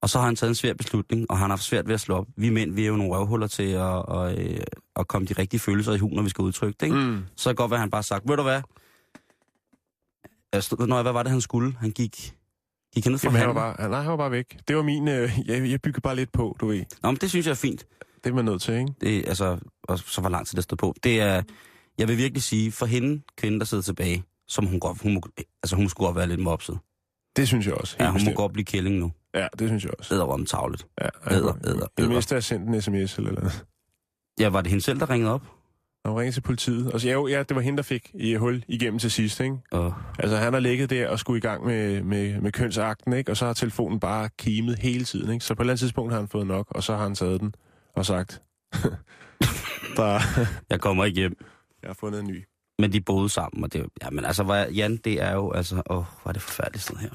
[0.03, 2.01] Og så har han taget en svær beslutning, og han har haft svært ved at
[2.01, 2.27] slå op.
[2.37, 4.61] Vi mænd, vi er jo nogle røvhuller til at, at, øh,
[4.97, 6.87] at komme de rigtige følelser i hu, når vi skal udtrykke det.
[6.87, 6.99] Ikke?
[6.99, 7.25] Mm.
[7.37, 8.63] Så kan det godt være, at han bare sagt, ved du hvad?
[10.53, 11.77] Altså, når, hvad var det, han skulle?
[11.81, 12.35] Han gik,
[12.95, 14.59] Gik han ned for Jamen, han var bare, nej, han var bare væk.
[14.69, 15.09] Det var min...
[15.09, 16.85] Øh, jeg, jeg byggede bare lidt på, du ved.
[17.03, 17.87] Nå, men det synes jeg er fint.
[18.25, 18.93] Det er man nødt til, ikke?
[19.01, 20.95] Det, altså, og så var lang tid, der stod på.
[21.03, 21.43] Det er,
[21.99, 25.21] jeg vil virkelig sige, for hende, kvinde, der sidder tilbage, som hun godt, hun må,
[25.63, 26.79] altså hun skulle godt være lidt mopset.
[27.37, 27.97] Det synes jeg også.
[28.01, 28.37] Ja, hun må bestemt.
[28.37, 29.13] godt blive kælling nu.
[29.35, 30.15] Ja, det synes jeg også.
[30.15, 30.87] Æder om tavlet.
[31.01, 32.09] Ja, Æder, æder, det æder.
[32.09, 33.65] mindste har jeg sendt en sms eller noget.
[34.41, 35.43] Ja, var det hende selv, der ringede op?
[36.09, 36.93] Og ringede til politiet.
[36.93, 39.41] Og så, ja, jo, ja, det var hende, der fik i hul igennem til sidst,
[39.41, 39.57] ikke?
[39.71, 43.31] Og, Altså, han har ligget der og skulle i gang med, med, med kønsakten, ikke?
[43.31, 45.45] Og så har telefonen bare kimet hele tiden, ikke?
[45.45, 47.41] Så på et eller andet tidspunkt har han fået nok, og så har han taget
[47.41, 47.55] den
[47.97, 48.43] og sagt,
[49.97, 50.21] der,
[50.71, 51.37] jeg kommer ikke hjem.
[51.83, 52.45] jeg har fundet en ny.
[52.79, 55.75] Men de boede sammen, og det, ja, men altså, hvad, Jan, det er jo, altså,
[55.91, 57.11] åh, hvor er det forfærdeligt sådan her.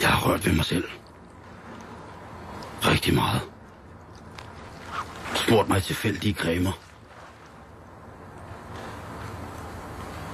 [0.00, 0.84] Jeg har rørt ved mig selv.
[2.82, 3.40] Rigtig meget.
[5.48, 6.72] Spurgt mig tilfældige cremer.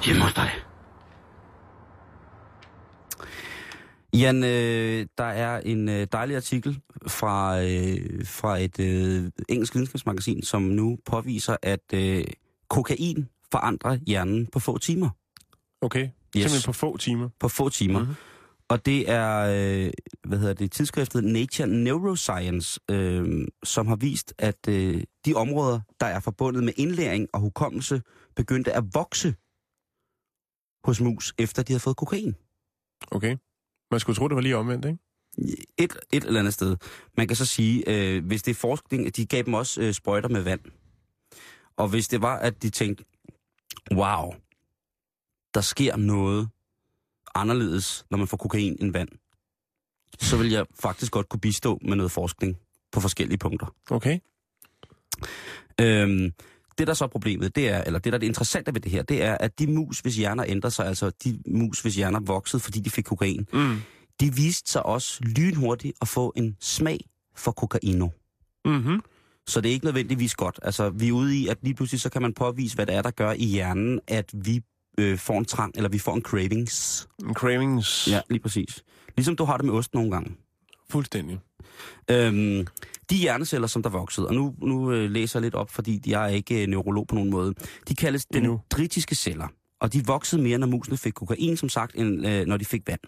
[0.04, 0.50] Hjemme hos dig.
[4.14, 10.42] Jan, øh, der er en øh, dejlig artikel fra, øh, fra et øh, engelsk videnskabsmagasin,
[10.42, 12.25] som nu påviser, at øh,
[12.68, 15.11] kokain forandrer hjernen på få timer.
[15.80, 16.11] Okay, yes.
[16.33, 17.28] simpelthen på få timer.
[17.40, 17.99] På få timer.
[17.99, 18.09] Mhm.
[18.09, 18.33] Mm-hmm.
[18.68, 19.92] Og det er, øh,
[20.28, 26.06] hvad hedder det, tidsskriftet Nature Neuroscience, øh, som har vist, at øh, de områder, der
[26.06, 28.02] er forbundet med indlæring og hukommelse,
[28.37, 29.35] begyndte at vokse
[30.85, 32.35] hos mus, efter de havde fået kokain.
[33.11, 33.37] Okay.
[33.90, 34.99] Man skulle tro, det var lige omvendt, ikke?
[35.78, 36.76] Et, et eller andet sted.
[37.16, 40.28] Man kan så sige, øh, hvis det er forskning, de gav dem også øh, sprøjter
[40.28, 40.61] med vand.
[41.76, 43.04] Og hvis det var, at de tænkte,
[43.92, 44.35] wow,
[45.54, 46.49] der sker noget
[47.34, 49.08] anderledes, når man får kokain end vand,
[50.20, 52.56] så vil jeg faktisk godt kunne bistå med noget forskning
[52.92, 53.66] på forskellige punkter.
[53.90, 54.18] Okay.
[55.80, 56.32] Øhm,
[56.78, 58.92] det, der så er problemet, det er, eller det, der er det interessante ved det
[58.92, 62.20] her, det er, at de mus, hvis hjerner ændrer sig, altså de mus, hvis hjerner
[62.20, 63.76] voksede, fordi de fik kokain, Mm.
[64.20, 67.00] de viste sig også lynhurtigt at få en smag
[67.36, 68.08] for kokaino.
[68.64, 69.00] Mm-hmm.
[69.47, 70.60] Så det er ikke nødvendigvis godt.
[70.62, 73.02] Altså, vi er ude i, at lige pludselig så kan man påvise, hvad det er,
[73.02, 74.60] der gør i hjernen, at vi
[74.99, 77.09] øh, får en trang, eller vi får en cravings.
[77.35, 78.09] Cravings.
[78.11, 78.85] Ja, lige præcis.
[79.17, 80.37] Ligesom du har det med ost nogle gange.
[80.91, 81.39] Fuldstændig.
[82.11, 82.67] Øhm,
[83.11, 86.25] de hjerneceller, som der voksede, og nu, nu øh, læser jeg lidt op, fordi jeg
[86.25, 87.54] er ikke øh, neurolog på nogen måde,
[87.89, 89.49] de kaldes dendritiske celler,
[89.80, 92.83] og de voksede mere, når musene fik kokain, som sagt, end øh, når de fik
[92.87, 93.00] vand.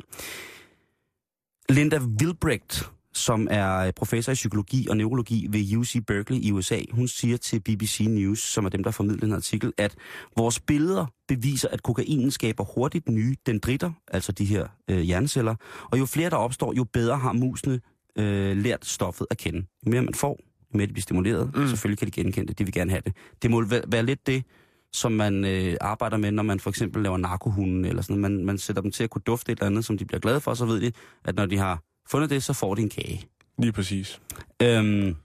[1.68, 6.80] Linda Wilbrecht, som er øh, professor i psykologi og neurologi ved UC Berkeley i USA,
[6.90, 9.94] hun siger til BBC News, som er dem, der formidler den artikel, at
[10.36, 15.54] vores billeder beviser, at kokainen skaber hurtigt nye dendritter, altså de her øh, hjerneceller,
[15.90, 17.80] og jo flere der opstår, jo bedre har musene
[18.18, 19.66] øh, lært stoffet at kende.
[19.86, 20.38] Jo mere man får,
[20.72, 21.68] jo mere de bliver stimuleret, mm.
[21.68, 23.16] selvfølgelig kan de genkende det, de vil gerne have det.
[23.42, 24.44] Det må være, lidt det,
[24.92, 28.20] som man øh, arbejder med, når man for eksempel laver narkohunden, eller sådan.
[28.22, 30.40] Man, man sætter dem til at kunne dufte et eller andet, som de bliver glade
[30.40, 30.92] for, så ved de,
[31.24, 33.28] at når de har fundet det, så får de en kage.
[33.58, 34.20] Lige præcis.
[34.62, 35.16] Øhm,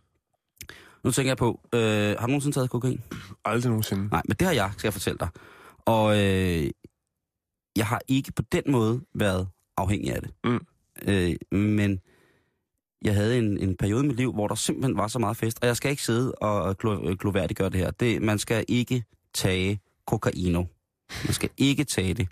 [1.04, 3.02] nu tænker jeg på, øh, har du nogensinde taget kokain?
[3.46, 4.08] Aldrig nogensinde.
[4.08, 5.30] Nej, men det har jeg, skal jeg fortælle dig.
[5.86, 6.70] Og øh,
[7.76, 10.32] jeg har ikke på den måde været afhængig af det.
[10.44, 10.66] Mm.
[11.08, 12.00] Øh, men
[13.02, 15.60] jeg havde en, en periode i mit liv, hvor der simpelthen var så meget fest,
[15.62, 17.92] og jeg skal ikke sidde og glo, øh, gloværdiggøre det her.
[17.92, 20.64] Det, man skal ikke tage kokaino.
[21.26, 22.28] Man skal ikke tage det,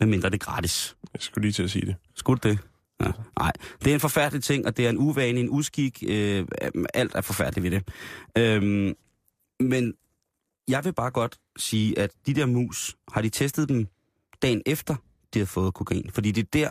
[0.00, 0.96] medmindre det er gratis.
[1.14, 1.96] Jeg skulle lige til at sige det.
[2.14, 2.58] Skulle det?
[3.02, 3.12] Ja.
[3.38, 3.52] Nej,
[3.84, 6.02] det er en forfærdelig ting, og det er en uvane, en uskik.
[6.08, 6.46] Øh,
[6.94, 7.88] alt er forfærdeligt ved det.
[8.38, 8.94] Øhm,
[9.60, 9.94] men
[10.68, 13.86] jeg vil bare godt sige, at de der mus, har de testet dem
[14.42, 14.96] dagen efter,
[15.34, 16.10] de har fået kokain?
[16.10, 16.70] Fordi det er der,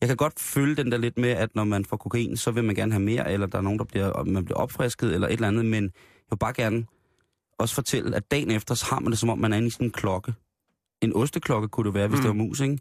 [0.00, 2.64] jeg kan godt følge den der lidt med, at når man får kokain, så vil
[2.64, 5.32] man gerne have mere, eller der er nogen, der bliver, man bliver opfrisket, eller et
[5.32, 5.90] eller andet, men jeg
[6.30, 6.86] vil bare gerne
[7.58, 9.70] også fortælle, at dagen efter, så har man det, som om man er inde i
[9.70, 10.34] sådan en klokke.
[11.02, 12.22] En osteklokke kunne det være, hvis Mm.
[12.22, 12.78] det var mus, ikke?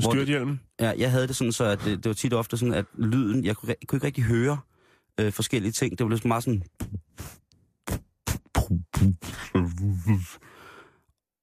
[0.00, 0.60] Styrthjelmen?
[0.80, 3.44] Ja, jeg havde det sådan, så at det, det var tit ofte sådan, at lyden,
[3.44, 4.58] jeg kunne, kunne ikke rigtig høre
[5.20, 5.98] øh, forskellige ting.
[5.98, 6.62] Det var lidt meget sådan...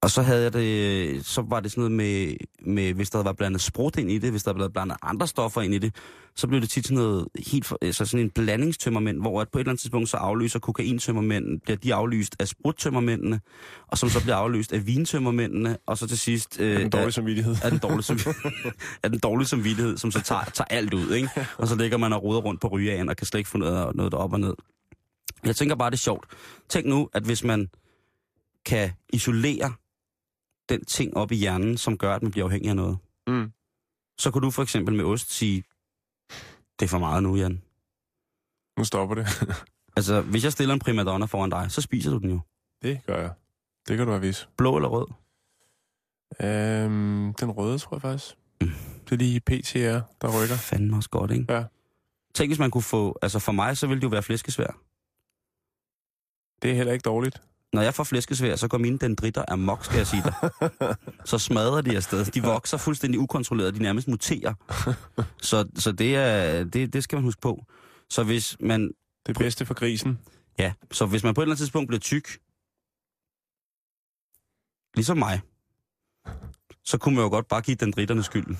[0.03, 2.35] Og så havde jeg det, så var det sådan noget med,
[2.73, 5.61] med, hvis der var blandet sprut ind i det, hvis der var blandet andre stoffer
[5.61, 5.95] ind i det,
[6.35, 9.57] så blev det tit sådan noget helt, for, altså sådan en blandingstømmermænd, hvor at på
[9.57, 13.41] et eller andet tidspunkt så afløser kokaintømmermændene, bliver de aflyst af spruttømmermændene,
[13.87, 16.59] og som så bliver afløst af vintømmermændene, og så til sidst...
[16.59, 17.55] Øh, Den dårlige samvittighed.
[17.63, 18.71] af den dårlige, samvittighed,
[19.03, 21.29] af den dårlige samvittighed, som så tager, tager alt ud, ikke?
[21.57, 23.95] Og så ligger man og roder rundt på rygeagen og kan slet ikke få noget,
[23.95, 24.53] noget op og ned.
[25.45, 26.25] Jeg tænker bare, det er sjovt.
[26.69, 27.69] Tænk nu, at hvis man
[28.65, 29.73] kan isolere
[30.71, 33.51] den ting op i hjernen, som gør, at man bliver afhængig af noget, Mm.
[34.19, 35.63] så kunne du for eksempel med ost sige,
[36.79, 37.61] det er for meget nu, Jan.
[38.77, 39.27] Nu stopper det.
[39.97, 42.39] Altså, hvis jeg stiller en primadonna foran dig, så spiser du den jo.
[42.81, 43.31] Det gør jeg.
[43.87, 44.49] Det kan du have vis.
[44.57, 45.07] Blå eller rød?
[46.41, 48.35] Øhm, den røde, tror jeg faktisk.
[49.05, 50.55] Det er lige PTR, der rykker.
[50.55, 51.53] Fanden også godt, ikke?
[51.53, 51.63] Ja.
[52.33, 53.19] Tænk, hvis man kunne få...
[53.21, 54.77] Altså for mig, så ville det jo være flæskesvær.
[56.61, 57.41] Det er heller ikke dårligt.
[57.73, 60.33] Når jeg får flæskesvær, så går mine dendritter amok, skal jeg sige dig.
[61.31, 62.25] så smadrer de afsted.
[62.25, 63.75] De vokser fuldstændig ukontrolleret.
[63.75, 64.53] De nærmest muterer.
[65.41, 67.65] Så, så det, er, det, det skal man huske på.
[68.09, 68.91] Så hvis man...
[69.27, 70.19] Det bedste for grisen.
[70.59, 72.39] Ja, så hvis man på et eller andet tidspunkt bliver tyk,
[74.95, 75.41] ligesom mig,
[76.83, 78.53] så kunne man jo godt bare give dendritterne skylden.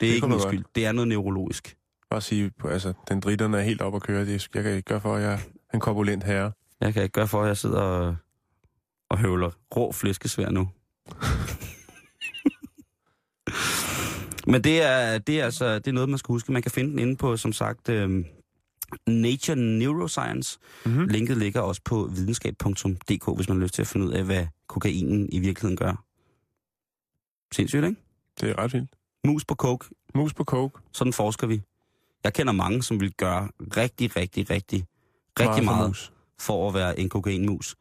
[0.00, 0.64] Det er Det ikke min skyld.
[0.74, 1.76] Det er noget neurologisk.
[2.10, 4.26] Bare sige, altså, den dritterne er helt op at køre.
[4.26, 6.52] Det, jeg kan ikke gøre for, at jeg er en korpulent herre.
[6.80, 8.16] Jeg kan ikke gøre for, at jeg sidder og,
[9.12, 10.68] og høvler rå flæskesvær nu.
[14.46, 16.52] Men det er, det er altså det er noget, man skal huske.
[16.52, 18.24] Man kan finde den inde på, som sagt, øhm,
[19.06, 20.58] Nature Neuroscience.
[20.86, 21.08] Mm-hmm.
[21.08, 24.46] Linket ligger også på videnskab.dk, hvis man har lyst til at finde ud af, hvad
[24.66, 26.04] kokainen i virkeligheden gør.
[27.54, 28.00] Sindssygt, ikke?
[28.40, 28.90] Det er ret vildt.
[29.26, 30.78] Mus på coke, Mus på coke.
[30.92, 31.62] sådan forsker vi.
[32.24, 34.84] Jeg kender mange, som vil gøre rigtig, rigtig, rigtig,
[35.38, 36.12] Meget rigtig for meget mus.
[36.38, 37.76] for at være en kokainmus.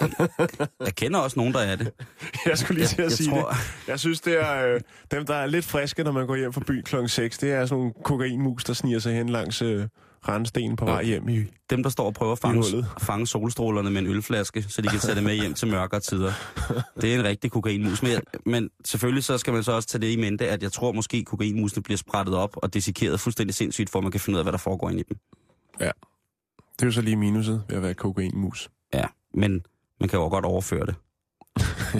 [0.00, 1.90] Jeg, jeg, jeg kender også nogen, der er det.
[2.46, 3.88] Jeg skulle lige til at jeg sige tror, det.
[3.88, 6.60] Jeg synes, det er øh, dem, der er lidt friske, når man går hjem fra
[6.66, 7.06] byen kl.
[7.06, 7.38] 6.
[7.38, 9.88] Det er sådan nogle kokainmus, der sniger sig hen langs øh,
[10.28, 10.90] randstenen på Ja.
[10.92, 11.44] vej hjem i...
[11.70, 14.98] dem, der står og prøver at fange, fange solstrålerne med en ølflaske, så de kan
[14.98, 16.32] tage det med hjem til mørkere tider.
[17.00, 18.02] Det er en rigtig kokainmus.
[18.02, 20.92] Men, men selvfølgelig så skal man så også tage det i mente, at jeg tror
[20.92, 24.38] måske, kokainmusene bliver sprættet op og dissekeret fuldstændig sindssygt, for at man kan finde ud
[24.38, 25.16] af, hvad der foregår inde i dem.
[25.78, 28.70] Det er jo så lige minuset ved at være kokainmus.
[28.94, 29.04] Ja,
[29.34, 29.66] men
[30.00, 30.94] man kan jo godt overføre det.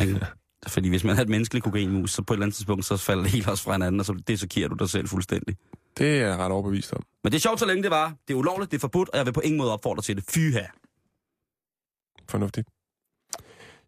[0.68, 3.23] Fordi hvis man er et menneskeligt kokainmus, så på et eller andet tidspunkt, så falder
[3.23, 5.57] det helt også fra hinanden, og så dissekerer du dig selv fuldstændig.
[5.99, 7.03] Det er jeg ret overbevist om.
[7.25, 8.14] Men det er sjovt, så længe det var.
[8.29, 10.25] Det er ulovligt, det er forbudt, og jeg vil på ingen måde opfordre til det.
[10.35, 10.66] Fy her.
[12.29, 12.68] Fornuftigt.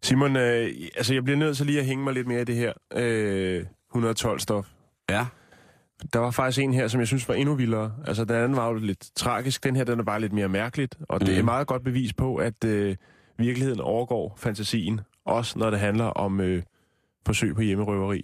[0.03, 2.55] Simon, øh, altså jeg bliver nødt til lige at hænge mig lidt mere i det
[2.55, 4.65] her øh, 112-stof.
[5.09, 5.25] Ja.
[6.13, 7.93] Der var faktisk en her, som jeg synes var endnu vildere.
[8.07, 9.63] Altså, den anden var jo lidt tragisk.
[9.63, 10.97] Den her, den er bare lidt mere mærkeligt.
[11.09, 12.95] Og det er et meget godt bevis på, at øh,
[13.37, 15.01] virkeligheden overgår fantasien.
[15.25, 16.63] Også når det handler om øh,
[17.25, 18.21] forsøg på hjemmerøveri.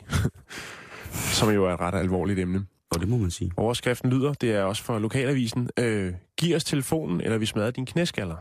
[1.37, 2.65] som jo er et ret alvorligt emne.
[2.91, 3.51] Og det må man sige.
[3.57, 7.85] Overskriften lyder, det er også for lokalavisen, øh, giv os telefonen, eller vi smadrer din
[7.85, 8.35] knæskaller.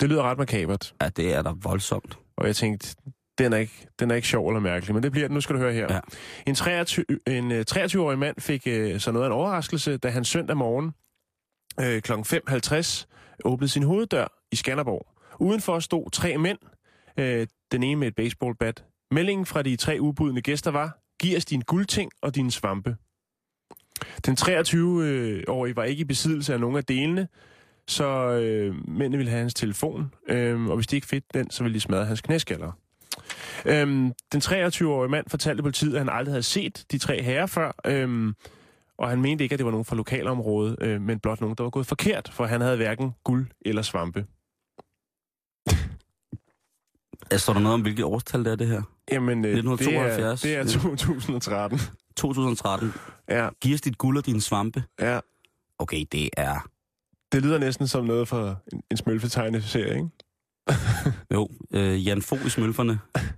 [0.00, 0.94] Det lyder ret makabert.
[1.02, 2.18] Ja, det er da voldsomt.
[2.36, 2.96] Og jeg tænkte,
[3.38, 5.34] den er, ikke, den er ikke sjov eller mærkelig, men det bliver den.
[5.34, 5.86] Nu skal du høre her.
[5.90, 6.00] Ja.
[6.46, 10.24] En, 23, en øh, 23-årig mand fik øh, så noget af en overraskelse, da han
[10.24, 10.92] søndag morgen
[11.80, 12.12] øh, kl.
[12.12, 13.06] 5.50
[13.44, 15.06] åbnede sin hoveddør i Skanderborg.
[15.40, 16.58] Udenfor stod tre mænd,
[17.18, 18.84] øh, den ene med et baseballbat.
[19.10, 22.96] Meldingen fra de tre ubudne gæster var, giv os din guldting og dine svampe.
[24.26, 27.28] Den 23-årige var ikke i besiddelse af nogen af delene,
[27.88, 31.62] så øh, mændene ville have hans telefon, øh, og hvis de ikke fik den, så
[31.62, 32.72] ville de smadre hans knæskaller.
[33.66, 37.72] Øhm, den 23-årige mand fortalte politiet, at han aldrig havde set de tre herrer før,
[37.86, 38.34] øhm,
[38.98, 41.62] og han mente ikke, at det var nogen fra lokalområdet, øh, men blot nogen, der
[41.62, 44.26] var gået forkert, for han havde hverken guld eller svampe.
[47.36, 48.82] Står der noget om, hvilket årstal det er, det her?
[49.12, 50.40] Jamen, øh, 1972.
[50.40, 51.80] Det er, det er 2013.
[52.16, 52.92] 2013.
[53.28, 54.82] Ja, Giv os dit guld og dine svampe.
[55.00, 55.20] ja.
[55.78, 56.68] Okay, det er...
[57.32, 60.08] Det lyder næsten som noget fra en, en smølfetegneserie, ikke?
[61.34, 62.98] Jo, øh, Jan Fogh i smølferne.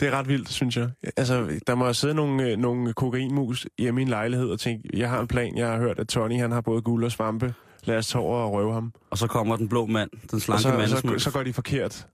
[0.00, 0.90] Det er ret vildt, synes jeg.
[1.16, 5.10] Altså, der må sidde nogle, øh, nogle kokainmus hjemme i en lejlighed og tænke, jeg
[5.10, 7.54] har en plan, jeg har hørt, at Tony han har både guld og svampe.
[7.84, 8.92] Lad os tage over og røve ham.
[9.10, 10.88] Og så kommer den blå mand, den slanke så, mand.
[10.88, 12.06] så, så går de forkert.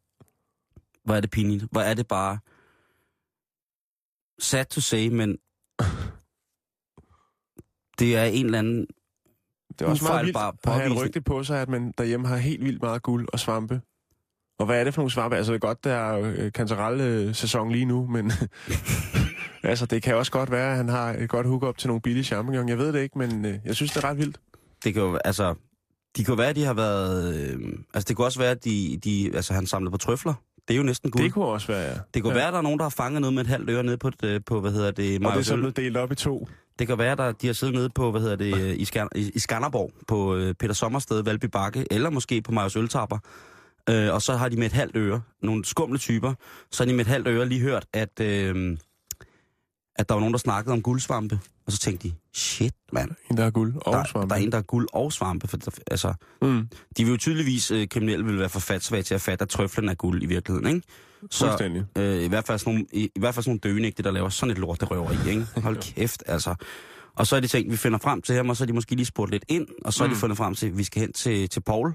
[1.08, 1.64] Hvor er det pinligt.
[1.70, 2.38] Hvor er det bare...
[4.38, 5.38] Sad to say, men...
[7.98, 8.86] Det er en eller anden...
[9.68, 12.28] Det er også meget vildt Ufejlbar at have et rygte på sig, at man derhjemme
[12.28, 13.80] har helt vildt meget guld og svampe.
[14.58, 15.36] Og hvad er det for nogle svampe?
[15.36, 18.32] Altså, det er godt, der er øh, kantarelle-sæson lige nu, men...
[19.62, 22.24] altså, det kan også godt være, at han har et godt hookup til nogle billige
[22.24, 22.68] champignon.
[22.68, 24.40] Jeg ved det ikke, men øh, jeg synes, det er ret vildt.
[24.84, 25.54] Det kan jo, altså...
[26.16, 27.34] De kan jo være, at de har været...
[27.34, 27.58] Øh,
[27.94, 30.34] altså, det kan også være, at de, de, altså, han samlede på trøfler.
[30.68, 31.24] Det er jo næsten guld.
[31.24, 31.94] Det kunne også være, ja.
[32.14, 32.38] Det kunne ja.
[32.38, 34.10] være, at der er nogen, der har fanget noget med et halvt øre nede på,
[34.10, 36.48] det, på hvad hedder det, Og det er så blevet delt op i to.
[36.78, 39.30] Det kan være, at de har siddet nede på, hvad hedder det, i, Skan- i,
[39.34, 43.18] i Skanderborg, på øh, Peter Sommersted, Valby Bakke, eller måske på Marius Øltapper.
[43.90, 46.34] Øh, og så har de med et halvt øre, nogle skumle typer,
[46.70, 48.76] så har de med et halvt øre lige hørt, at, øh,
[49.98, 51.40] at der var nogen, der snakkede om guldsvampe.
[51.66, 54.28] Og så tænkte de, shit, mand, En, der har guld og der, svampe.
[54.28, 55.48] der er en, der er guld og svampe.
[55.48, 59.14] For, der- altså, Mm, de vil jo tydeligvis, øh, kriminelle vil være for fatsvage til
[59.14, 60.86] at fatte, at trøflen er guld i virkeligheden, ikke?
[61.30, 61.46] Så.
[61.96, 64.28] Øh, i, hvert fald sådan nogle, i, I hvert fald sådan nogle døgenægte, der laver
[64.28, 65.46] sådan et lort, der røver i, ikke?
[65.62, 66.54] Hold kæft, altså.
[67.16, 68.94] Og så er de tænkt, vi finder frem til ham, og så er de måske
[68.94, 70.10] lige spurgt lidt ind, og så mm.
[70.10, 71.92] de fundet frem til, at vi skal hen til, til Paul,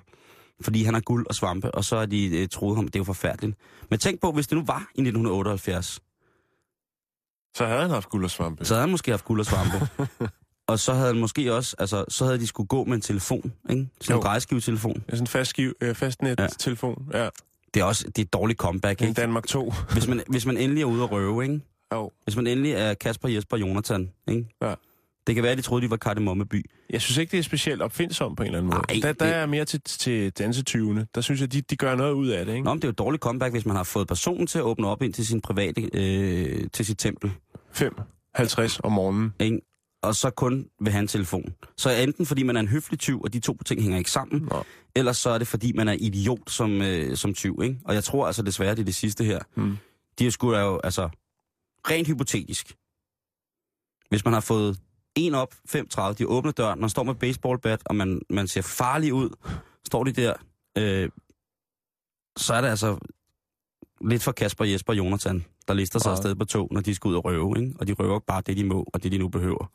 [0.61, 2.99] fordi han har guld og svampe, og så har de øh, troet ham, det er
[2.99, 3.57] jo forfærdeligt.
[3.89, 5.99] Men tænk på, hvis det nu var i 1978,
[7.55, 8.65] Så havde han haft guld og svampe.
[8.65, 9.87] Så havde han måske haft guld og svampe.
[10.67, 13.53] og så havde han måske også, altså, så havde de skulle gå med en telefon,
[13.69, 13.87] ikke?
[14.01, 14.19] Sådan Jo.
[14.19, 14.95] en drejeskivetelefon.
[15.07, 17.07] Er sådan en fast, skiv, øh, fastnet-telefon.
[17.13, 17.29] Ja.
[17.73, 19.21] Det er også det er et dårligt comeback, En ikke?
[19.21, 19.73] Danmark 2.
[19.93, 21.61] Hvis man, hvis man endelig er ude at røve, ikke?
[21.93, 22.11] Jo.
[22.23, 24.47] Hvis man endelig er Kasper, Jesper og Jonathan, ikke?
[24.61, 24.73] Ja.
[25.27, 26.65] Det kan være, at de troede, de var Kardemommeby.
[26.89, 28.81] Jeg synes ikke, det er specielt opfindsomt på en eller anden måde.
[28.89, 31.07] Nej, der, der det- er mere til, til dansetyvene.
[31.15, 32.63] Der synes jeg, de, de gør noget ud af det, ikke?
[32.65, 34.63] Nå, men det er jo et dårligt comeback, hvis man har fået personen til at
[34.63, 37.31] åbne op ind til sin private, øh, til sit tempel,
[37.71, 37.93] 5,
[38.35, 39.33] 50 om morgenen.
[39.39, 39.59] ikke?
[40.03, 41.53] og så kun vil have en telefon.
[41.77, 44.47] Så enten fordi man er en høflig tyv, og de to ting hænger ikke sammen,
[44.51, 44.63] Nå.
[44.95, 47.77] ellers så er det fordi, man er idiot som, øh, som tyv, ikke?
[47.85, 49.39] Og jeg tror altså desværre, det er det sidste her.
[49.55, 49.77] Mm.
[50.19, 51.09] De er sgu jo, altså,
[51.89, 52.73] rent hypotetisk.
[54.09, 54.77] Hvis man har fået
[55.15, 59.13] en op, 5.30, de åbner døren, man står med baseballbat, og man, man ser farlig
[59.13, 59.29] ud,
[59.85, 60.33] står de der,
[60.77, 61.09] øh,
[62.37, 62.97] så er det altså
[64.01, 66.11] lidt for Kasper, Jesper og Jonathan, der lister sig Ja.
[66.15, 67.73] afsted på tog, når de skal ud og røve, ikke?
[67.79, 69.71] Og de røver bare det, de må, og det, de nu behøver.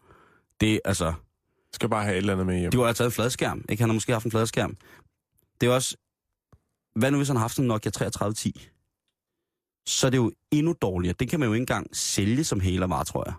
[0.61, 1.13] Det er altså...
[1.73, 2.71] Skal bare have et eller andet med hjem.
[2.71, 3.83] De kunne have taget fladskærm, ikke?
[3.83, 4.77] Han har måske haft en fladskærm.
[5.61, 5.97] Det er også...
[6.97, 8.69] Hvad nu, hvis han har haft en Nokia 3310?
[9.87, 11.15] Så er det jo endnu dårligere.
[11.21, 13.35] Det kan man jo ikke engang sælge som hælervare, tror jeg.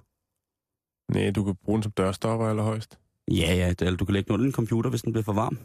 [1.09, 2.99] Nej, du kan bruge den som dørstopper eller højst.
[3.31, 5.57] Ja, ja, eller du kan lægge den under din computer, hvis den bliver for varm.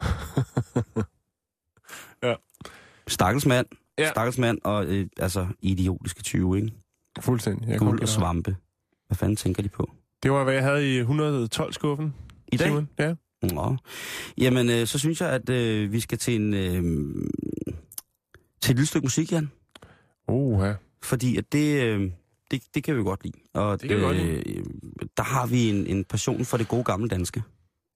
[2.22, 2.34] Ja.
[3.08, 3.66] Stakkels mand.
[3.98, 4.10] Ja.
[4.10, 6.72] Stakkels mand og øh, altså idiotiske 20, ikke?
[7.20, 7.68] Fuldstændig.
[7.68, 8.56] Jeg Guld og svampe.
[9.06, 9.90] Hvad fanden tænker de på?
[10.22, 12.14] Det var, hvad jeg havde i 112-skuffen.
[12.52, 12.66] I dag?
[12.66, 12.88] Simon.
[12.98, 13.14] Ja.
[13.42, 13.76] Nå.
[14.38, 16.54] Jamen, øh, så synes jeg, at øh, vi skal til en...
[16.54, 16.82] Øh,
[18.60, 19.50] til et lille stykke musik, Jan.
[20.28, 20.74] Ja.
[21.02, 22.10] Fordi at det, øh,
[22.50, 23.38] det, det kan vi godt lide.
[23.54, 24.64] Og Det kan vi godt øh,
[25.16, 27.42] der har vi en, en passion for det gode gamle danske.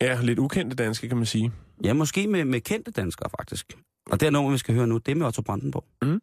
[0.01, 1.53] Ja, lidt ukendte danske, kan man sige.
[1.85, 3.77] Ja, måske med, med kendte danskere, faktisk.
[4.11, 5.85] Og det er nummer, vi skal høre nu, det er med Otto Brandenborg.
[6.03, 6.21] Mm.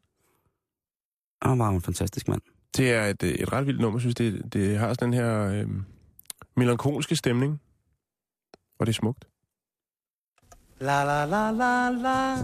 [1.41, 2.41] Han var en fantastisk mand.
[2.77, 5.43] Det er et, øh, et ret vildt nummer, synes det, det har sådan den her
[5.43, 5.67] øh,
[6.55, 7.61] melankolske stemning.
[8.79, 9.27] Og det er smukt.
[10.79, 12.35] La la la la la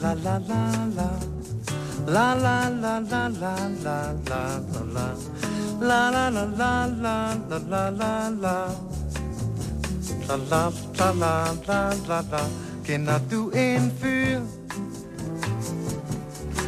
[0.00, 1.77] la la la la La
[2.08, 4.42] la la la la la la la
[4.94, 5.06] la
[5.80, 8.68] La la la la la la la la la
[10.28, 11.32] La la la la
[11.66, 12.42] la la la
[12.84, 14.40] Kender du en fyr?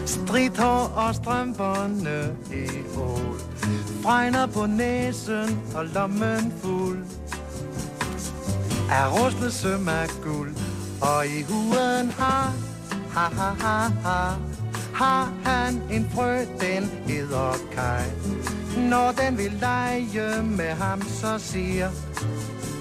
[0.06, 3.40] Stridthår og strømperne i ål
[4.02, 7.04] Fregner på næsen og lommen fuld
[8.90, 10.54] er rustne søm af guld,
[11.00, 12.52] og i huden har,
[13.10, 14.49] ha ha ha ha,
[15.00, 18.06] har han en frø, den hedder Kai.
[18.88, 21.90] Når den vil lege med ham, så siger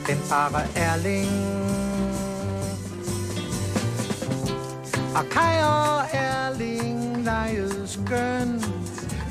[0.07, 1.29] den bare Erling.
[5.15, 8.59] Og Kai og Erling legede skøn,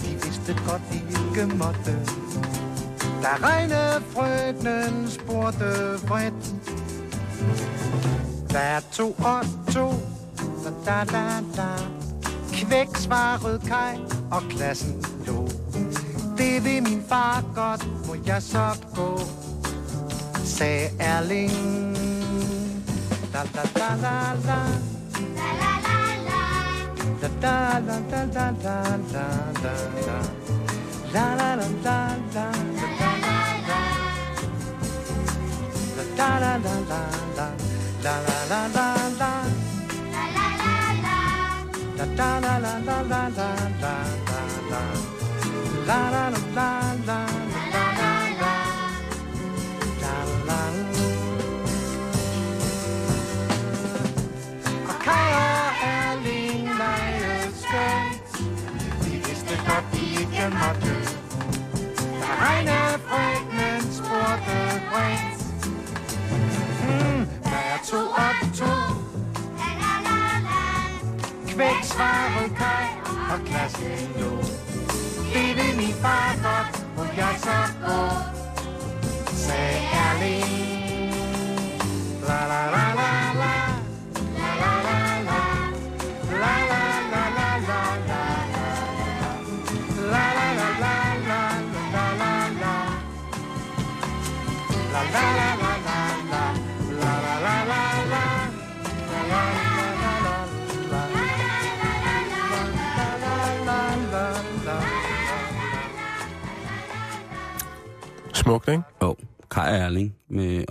[0.02, 1.98] de vidste godt, de ikke måtte.
[3.22, 6.54] Da regnefrøknen spurgte vredt
[8.50, 9.92] Der er to og to
[10.64, 12.07] Da da da da
[12.58, 13.96] Kvæk svarede Kai
[14.30, 15.48] Og klassen lå
[16.38, 19.20] Det vil min far godt Må jeg så gå
[20.44, 21.96] Sagde Erling
[23.32, 24.14] Da da da da
[24.46, 24.58] da
[27.22, 29.26] Da da da da da da da
[29.62, 29.74] da
[30.06, 30.18] da
[31.12, 31.98] La la la la
[32.34, 33.80] la la la la la la
[36.18, 37.48] la la la la la
[38.02, 39.07] la la la La
[42.18, 43.48] la la la la la.
[43.80, 43.94] La
[44.28, 44.82] la la.
[45.86, 46.70] La La la la la
[47.06, 48.54] la la la la
[50.02, 50.14] La
[50.48, 50.60] la
[54.88, 55.28] Og Da
[63.92, 64.58] spurgte
[64.90, 65.38] bredt
[66.82, 68.77] Hmm, der er to op to
[71.58, 72.86] Kvæk svarede Kai.
[73.32, 74.67] Og klassen lå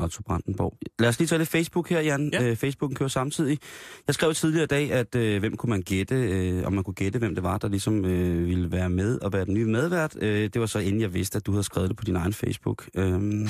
[0.08, 0.78] Otto Brandenborg.
[1.00, 2.30] Lad os lige tage lidt Facebook her, Jan.
[2.34, 2.44] Ja.
[2.44, 3.60] Øh, Facebooken kører samtidig.
[4.08, 6.94] Jeg skrev tidligere i dag, at øh, hvem kunne man gætte, øh, om man kunne
[6.94, 10.18] gætte, hvem det var, der ligesom øh, ville være med og være den nye medvært.
[10.22, 12.34] Øh, det var så inden jeg vidste, at du havde skrevet det på din egen
[12.34, 12.90] Facebook.
[12.96, 13.42] Øhm.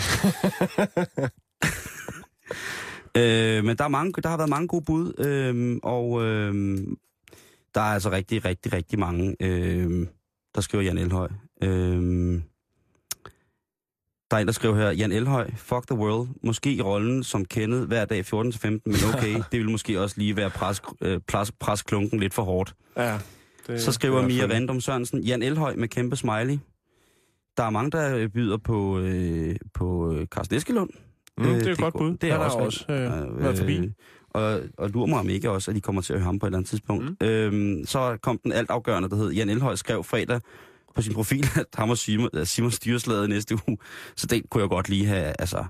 [3.18, 6.78] øh, men der, er mange, der har været mange gode bud, øh, og øh,
[7.76, 10.08] der er altså rigtig, rigtig, rigtig mange, øh,
[10.56, 11.30] der skriver Jan Elhøj.
[11.64, 12.42] Øh,
[14.32, 17.46] der er en, der skriver her, Jan Elhøj, fuck the world, måske i rollen som
[17.46, 21.52] kendet hver dag 14-15, men okay, det vil måske også lige være pres, øh, pres,
[21.52, 22.74] pres klunken lidt for hårdt.
[22.98, 23.20] Ja.
[23.68, 26.58] Det, Så skriver det er Mia Random Sørensen, Jan Elhøj med kæmpe smiley.
[27.58, 30.90] Der er mange, der øh, byder på, øh, på øh, Carsten Eskelund.
[31.38, 32.18] Mm, det er et godt bud.
[32.18, 33.92] Det er har også, også øh, været forbi.
[34.30, 36.46] Og, og lurer mig om ikke også, at de kommer til at høre ham på
[36.46, 37.22] et eller andet tidspunkt.
[37.22, 37.28] Mm.
[37.28, 40.42] Øhm, så kom den altafgørende, der hed Jan Elhøj, skrev fredag
[40.98, 43.78] på sin profil, at ham og Simon, Simon styreslaget næste uge.
[44.16, 45.66] Så det kunne jeg godt lige have, altså...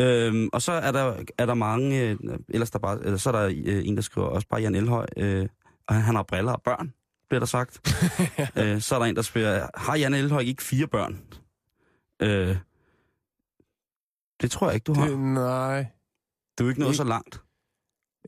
[0.00, 2.16] Øhm, og så er der, er der mange, øh,
[2.48, 5.06] ellers der bare, eller så er der øh, en, der skriver også bare Jan Elhøj,
[5.16, 5.48] øh,
[5.88, 6.92] og han, han har briller og børn,
[7.28, 7.80] bliver der sagt.
[8.58, 11.20] øh, så er der en, der spørger, har Jan Elhøj ikke fire børn?
[12.22, 12.56] Øh,
[14.42, 15.08] det tror jeg ikke, du har.
[15.08, 15.86] Det, nej.
[16.58, 17.42] Du er ikke nået ikke- så langt.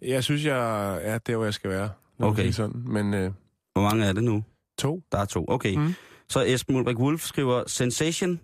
[0.02, 1.90] Jeg synes, jeg er der, hvor jeg skal være.
[2.18, 2.50] Okay.
[2.50, 2.82] Sådan.
[2.86, 3.32] Men øh,
[3.72, 4.44] Hvor mange er det nu?
[4.78, 5.02] to.
[5.12, 5.44] Der er to.
[5.48, 5.76] Okay.
[5.76, 5.94] Mm.
[6.30, 8.40] Så Esben Ulrik Wolf skriver sensation,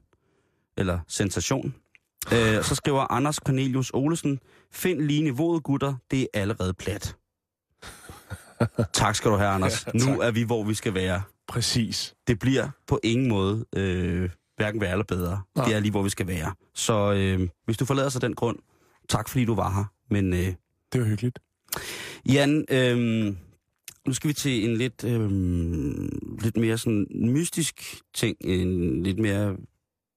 [0.76, 1.74] eller sensation.
[2.32, 4.40] Øh, så skriver Anders Cornelius Olesen,
[4.72, 7.16] find lige niveauet, gutter, det er allerede plat.
[8.92, 9.86] tak skal du have, Anders.
[9.86, 10.18] Ja, nu tak.
[10.22, 11.22] er vi, hvor vi skal være.
[11.48, 12.14] Præcis.
[12.26, 15.42] Det bliver på ingen måde øh, hverken værre eller bedre.
[15.56, 15.66] Nej.
[15.66, 16.54] Det er lige, hvor vi skal være.
[16.74, 18.58] Så øh, hvis du forlader sig den grund,
[19.08, 19.84] tak fordi du var her.
[20.10, 20.54] Men øh,
[20.92, 21.38] Det var hyggeligt.
[22.28, 23.38] Jan, øhm,
[24.06, 28.36] nu skal vi til en lidt, øhm, lidt mere sådan mystisk ting.
[28.40, 29.56] En lidt mere,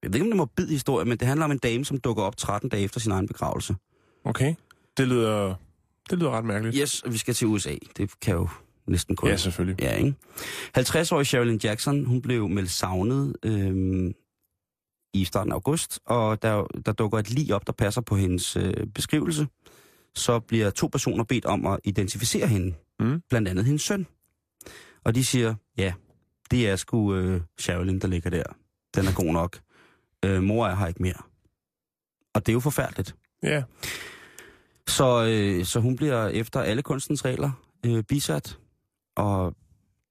[0.03, 1.97] jeg ved ikke om det må bid historie, men det handler om en dame, som
[1.97, 3.75] dukker op 13 dage efter sin egen begravelse.
[4.23, 4.55] Okay.
[4.97, 5.55] Det lyder,
[6.09, 6.75] det lyder ret mærkeligt.
[6.81, 7.75] Yes, og vi skal til USA.
[7.97, 8.49] Det kan jo
[8.87, 9.29] næsten kun...
[9.29, 9.81] Ja, selvfølgelig.
[9.81, 10.13] Ja, ikke?
[10.77, 14.13] 50-årige Sherilyn Jackson, hun blev meldt savnet øhm,
[15.13, 18.55] i starten af august, og der, der dukker et lig op, der passer på hendes
[18.55, 19.47] øh, beskrivelse.
[20.15, 23.21] Så bliver to personer bedt om at identificere hende, Mm.
[23.29, 24.07] blandt andet hendes søn.
[25.03, 25.93] Og de siger, ja,
[26.51, 28.43] det er sgu øh, Sherilyn, der ligger der.
[28.95, 29.59] Den er god nok.
[30.25, 31.21] Øh, mor er her ikke mere.
[32.33, 33.15] Og det er jo forfærdeligt.
[33.43, 33.63] Ja.
[34.87, 37.51] Så, øh, så hun bliver efter alle kunstens regler
[37.85, 38.59] øh, bisat,
[39.15, 39.55] og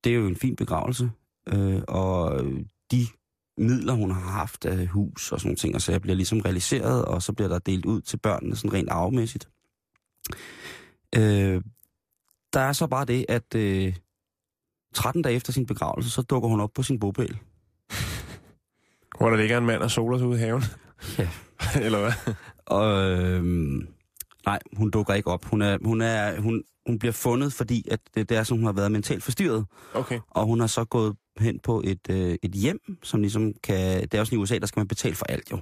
[0.05, 1.11] det er jo en fin begravelse.
[1.49, 2.45] Øh, og
[2.91, 3.07] de
[3.59, 6.41] midler, hun har haft af hus og sådan nogle ting, og så jeg bliver ligesom
[6.41, 9.49] realiseret, og så bliver der delt ud til børnene sådan rent arvemæssigt.
[11.17, 11.63] Øh,
[12.53, 13.95] der er så bare det, at øh,
[14.95, 17.39] 13 dage efter sin begravelse, så dukker hun op på sin bopæl.
[19.19, 20.63] Hvor der ligger en mand og soler sig ude i haven.
[21.19, 21.29] Ja.
[21.85, 22.35] Eller hvad?
[22.67, 23.45] Og øh,
[24.47, 25.45] nej, hun dukker ikke op.
[25.45, 28.67] Hun, er, hun, er, hun, hun bliver fundet, fordi at det, det er, som hun
[28.67, 29.67] har været mentalt forstyrret.
[29.95, 30.21] Okay.
[30.31, 34.03] Og hun har så gået hen på et, øh, et hjem, som ligesom kan...
[34.03, 35.59] Det er også i USA, der skal man betale for alt jo.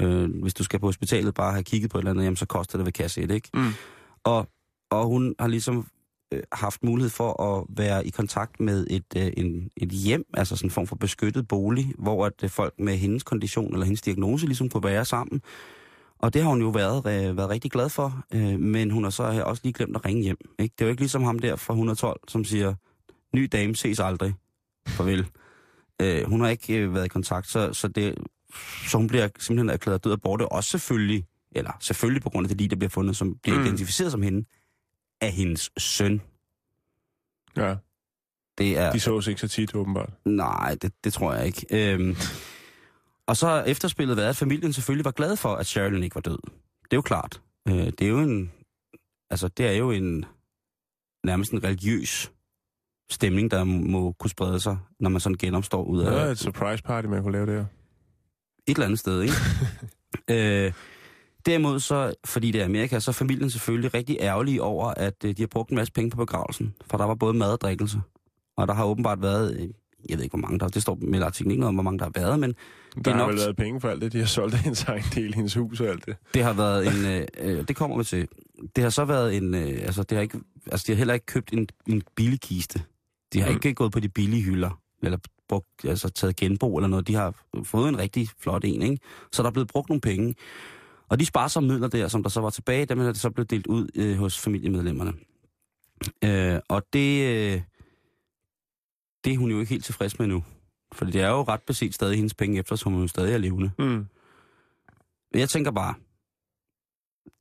[0.00, 2.46] Øh, hvis du skal på hospitalet bare have kigget på et eller andet hjem, så
[2.46, 3.48] koster det ved kasse et, ikke?
[3.54, 3.72] Mm.
[4.24, 4.48] Og,
[4.90, 5.86] og hun har ligesom
[6.32, 10.56] øh, haft mulighed for at være i kontakt med et, øh, en, et hjem, altså
[10.56, 14.02] sådan en form for beskyttet bolig, hvor at øh, folk med hendes kondition eller hendes
[14.02, 15.42] diagnose ligesom kunne være sammen.
[16.18, 19.10] Og det har hun jo været, øh, været rigtig glad for, øh, men hun har
[19.10, 20.36] så også lige glemt at ringe hjem.
[20.58, 20.72] Ikke?
[20.78, 22.74] Det er jo ikke ligesom ham der fra 112, som siger,
[23.34, 24.34] ny dame ses aldrig.
[24.88, 25.26] Farvel.
[26.02, 28.14] Øh, hun har ikke øh, været i kontakt, så, så, det,
[28.86, 30.52] så hun bliver simpelthen erklæret død af borte.
[30.52, 33.64] Også selvfølgelig, eller selvfølgelig på grund af det lige, der bliver fundet, som bliver mm.
[33.64, 34.44] identificeret som hende,
[35.22, 36.20] af hendes søn.
[37.56, 37.76] Ja,
[38.58, 38.92] Det er...
[38.92, 40.10] de sås ikke så tit, åbenbart.
[40.24, 41.66] Nej, det, det tror jeg ikke.
[41.94, 42.16] Øhm,
[43.26, 46.20] og så har efterspillet været, at familien selvfølgelig var glad for, at Sherilyn ikke var
[46.20, 46.38] død.
[46.82, 47.40] Det er jo klart.
[47.68, 48.52] Øh, det er jo en...
[49.30, 50.24] Altså, det er jo en...
[51.24, 52.32] Nærmest en religiøs
[53.10, 56.12] stemning, der må kunne sprede sig, når man sådan genopstår ud af...
[56.12, 57.60] Ja, et surprise party, man kunne lave der.
[58.66, 59.34] et eller andet sted, ikke?
[60.66, 60.72] øh,
[61.46, 65.36] derimod så, fordi det er Amerika, så er familien selvfølgelig rigtig ærgerlige over, at øh,
[65.36, 66.74] de har brugt en masse penge på begravelsen.
[66.90, 68.00] For der var både mad og drikkelse.
[68.56, 69.68] Og der har åbenbart været, øh,
[70.08, 71.98] jeg ved ikke hvor mange der, det står med artiklen ikke noget om, hvor mange
[71.98, 72.54] der har været, men
[73.04, 74.12] Der er har nok- vel været penge for alt det.
[74.12, 76.16] De har solgt hendes egen del, hendes hus og alt det.
[76.34, 77.26] det har været en, øh,
[77.58, 78.28] øh, det kommer vi til.
[78.76, 81.26] Det har så været en, øh, altså det har ikke, altså de har heller ikke
[81.26, 82.82] købt en, en billig kiste.
[83.32, 83.54] De har Mm.
[83.56, 87.08] ikke gået på de billige hylder, eller brugt, altså taget genbrug eller noget.
[87.08, 88.98] De har fået en rigtig flot en, ikke?
[89.32, 90.34] Så der er blevet brugt nogle penge.
[91.12, 93.50] Og de sparsomme midler der, som der så var tilbage, dem er det så blevet
[93.50, 95.12] delt ud øh, hos familiemedlemmerne.
[96.24, 97.62] Øh, og det, øh,
[99.24, 100.44] det er hun jo ikke helt tilfreds med nu.
[100.92, 103.70] For det er jo ret beset stadig hendes penge, eftersom hun jo stadig er levende.
[103.78, 104.06] Mm.
[105.34, 105.94] Jeg tænker bare,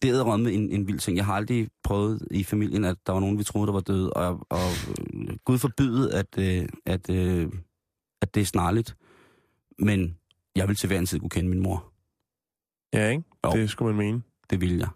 [0.01, 1.17] det er med en, en vild ting.
[1.17, 4.13] Jeg har aldrig prøvet i familien, at der var nogen, vi troede, der var døde,
[4.13, 4.69] og, og
[5.13, 7.51] øh, Gud forbyde, at, øh, at, øh,
[8.21, 8.95] at det er snarligt.
[9.79, 10.17] Men
[10.55, 11.90] jeg vil til hver en tid kunne kende min mor.
[12.93, 13.23] Ja, ikke?
[13.45, 13.51] Jo.
[13.51, 14.21] Det skulle man mene.
[14.49, 14.87] Det vil jeg.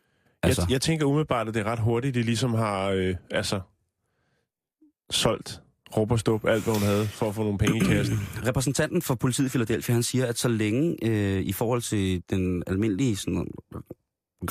[0.43, 0.61] Altså.
[0.61, 3.61] Jeg, jeg tænker umiddelbart, at det er ret hurtigt, de ligesom har øh, altså,
[5.09, 5.61] solgt
[5.97, 8.17] råb og stup, alt hvad hun havde, for at få nogle penge i kassen.
[8.47, 12.63] Repræsentanten for politiet i Philadelphia, han siger, at så længe øh, i forhold til den
[12.67, 13.47] almindelige sådan,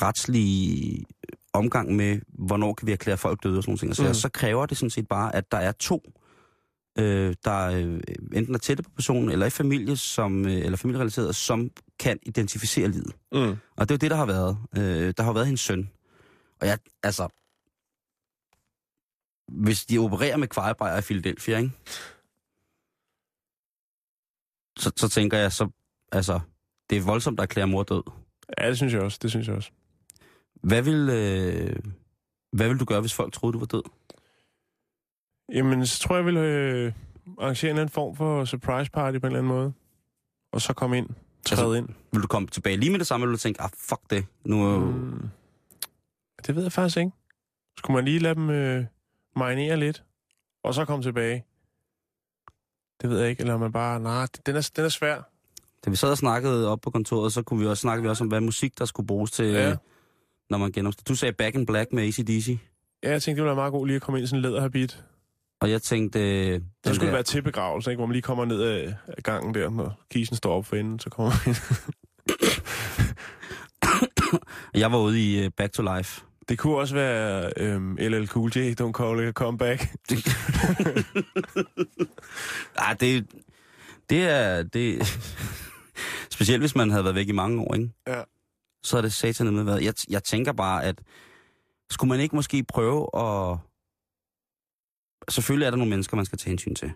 [0.01, 1.05] retslige
[1.53, 4.13] omgang med, hvornår kan vi erklære folk døde og sådan nogle ting, mm.
[4.13, 6.03] så kræver det sådan set bare, at der er to,
[6.99, 7.99] øh, der øh,
[8.33, 11.69] enten er tætte på personen, eller i familie, som, øh, eller familierelateret, som
[11.99, 13.15] kan identificere livet.
[13.31, 13.55] Mm.
[13.75, 14.57] Og det er jo det, der har været.
[14.77, 15.89] Øh, der har været hendes søn.
[16.61, 17.27] Og jeg, altså...
[19.47, 21.71] Hvis de opererer med kvejebajer i Philadelphia, ikke?
[24.77, 25.69] Så, så tænker jeg, så...
[26.11, 26.39] Altså,
[26.89, 28.03] det er voldsomt at erklære mor død.
[28.57, 29.19] Ja, det synes jeg også.
[29.21, 29.71] Det synes jeg også.
[30.63, 31.79] Hvad vil, øh,
[32.51, 33.83] hvad vil du gøre, hvis folk troede, du var død?
[35.53, 36.93] Jamen, så tror jeg, jeg vil øh,
[37.39, 39.73] arrangere en eller anden form for surprise party på en eller anden måde.
[40.51, 41.09] Og så komme ind.
[41.45, 41.89] Træde altså, ind.
[42.11, 44.25] Vil du komme tilbage lige med det samme, eller vil du tænke, ah, fuck det,
[44.45, 45.29] nu er mm,
[46.47, 47.11] Det ved jeg faktisk ikke.
[47.77, 48.85] Skulle man lige lade dem øh,
[49.35, 50.03] marinere lidt,
[50.63, 51.45] og så komme tilbage?
[53.01, 55.21] Det ved jeg ikke, eller man bare, nej, den er, den er svær.
[55.85, 58.23] Da vi sad og snakkede op på kontoret, så kunne vi også snakke vi også
[58.23, 59.75] om, hvad musik, der skulle bruges til, Ja.
[60.49, 61.03] når man genopstår.
[61.07, 62.57] Du sagde Back in Black med ACDC,
[63.03, 64.41] Ja, jeg tænkte, det ville være meget godt lige at komme ind i sådan en
[64.41, 65.03] læderhabit.
[65.65, 66.19] Og jeg tænkte...
[66.19, 67.97] øh, Så den skulle det der- være til begravelse, ikke?
[67.99, 71.09] hvor man lige kommer ned af gangen der, når kisen står op for enden, så
[71.09, 71.55] kommer man ind.
[74.81, 76.21] Jeg var ude i uh, Back to Life.
[76.49, 79.81] Det kunne også være øhm, LL Cool J, Don't Call It a Comeback.
[82.75, 83.25] Ah, det,
[84.09, 84.63] det er...
[84.63, 85.07] Det,
[86.35, 87.89] specielt hvis man havde været væk i mange år, ikke?
[88.07, 88.21] Ja.
[88.83, 89.83] Så er det satan med været.
[89.83, 91.01] Jeg, jeg tænker bare, at
[91.91, 93.57] skulle man ikke måske prøve at...
[95.29, 96.91] Selvfølgelig er der nogle mennesker, man skal tage hensyn til.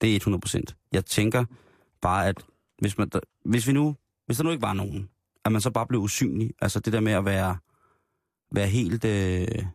[0.00, 0.76] Det er 100 procent.
[0.92, 1.44] Jeg tænker
[2.00, 2.44] bare, at
[2.78, 3.10] hvis, man,
[3.44, 3.96] hvis vi nu...
[4.26, 5.10] Hvis der nu ikke var nogen,
[5.44, 6.50] at man så bare blev usynlig.
[6.60, 7.56] Altså det der med at være,
[8.52, 9.04] være helt...
[9.04, 9.66] Øh,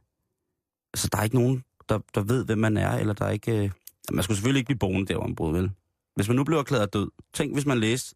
[0.93, 3.63] altså der er ikke nogen, der, der ved, hvem man er, eller der er ikke...
[3.63, 3.71] Øh,
[4.11, 5.71] man skulle selvfølgelig ikke blive boende der, boede, vel?
[6.15, 7.11] Hvis man nu blev erklæret død.
[7.33, 8.15] Tænk, hvis man læste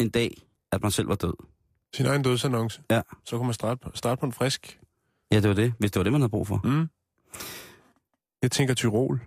[0.00, 0.42] en dag,
[0.72, 1.34] at man selv var død.
[1.94, 2.82] Sin egen dødsannonce.
[2.90, 3.02] Ja.
[3.24, 4.80] Så kunne man starte på, starte på en frisk.
[5.32, 5.74] Ja, det var det.
[5.78, 6.60] Hvis det var det, man havde brug for.
[6.64, 6.88] Mm.
[8.44, 9.20] Jeg tænker Tyrol.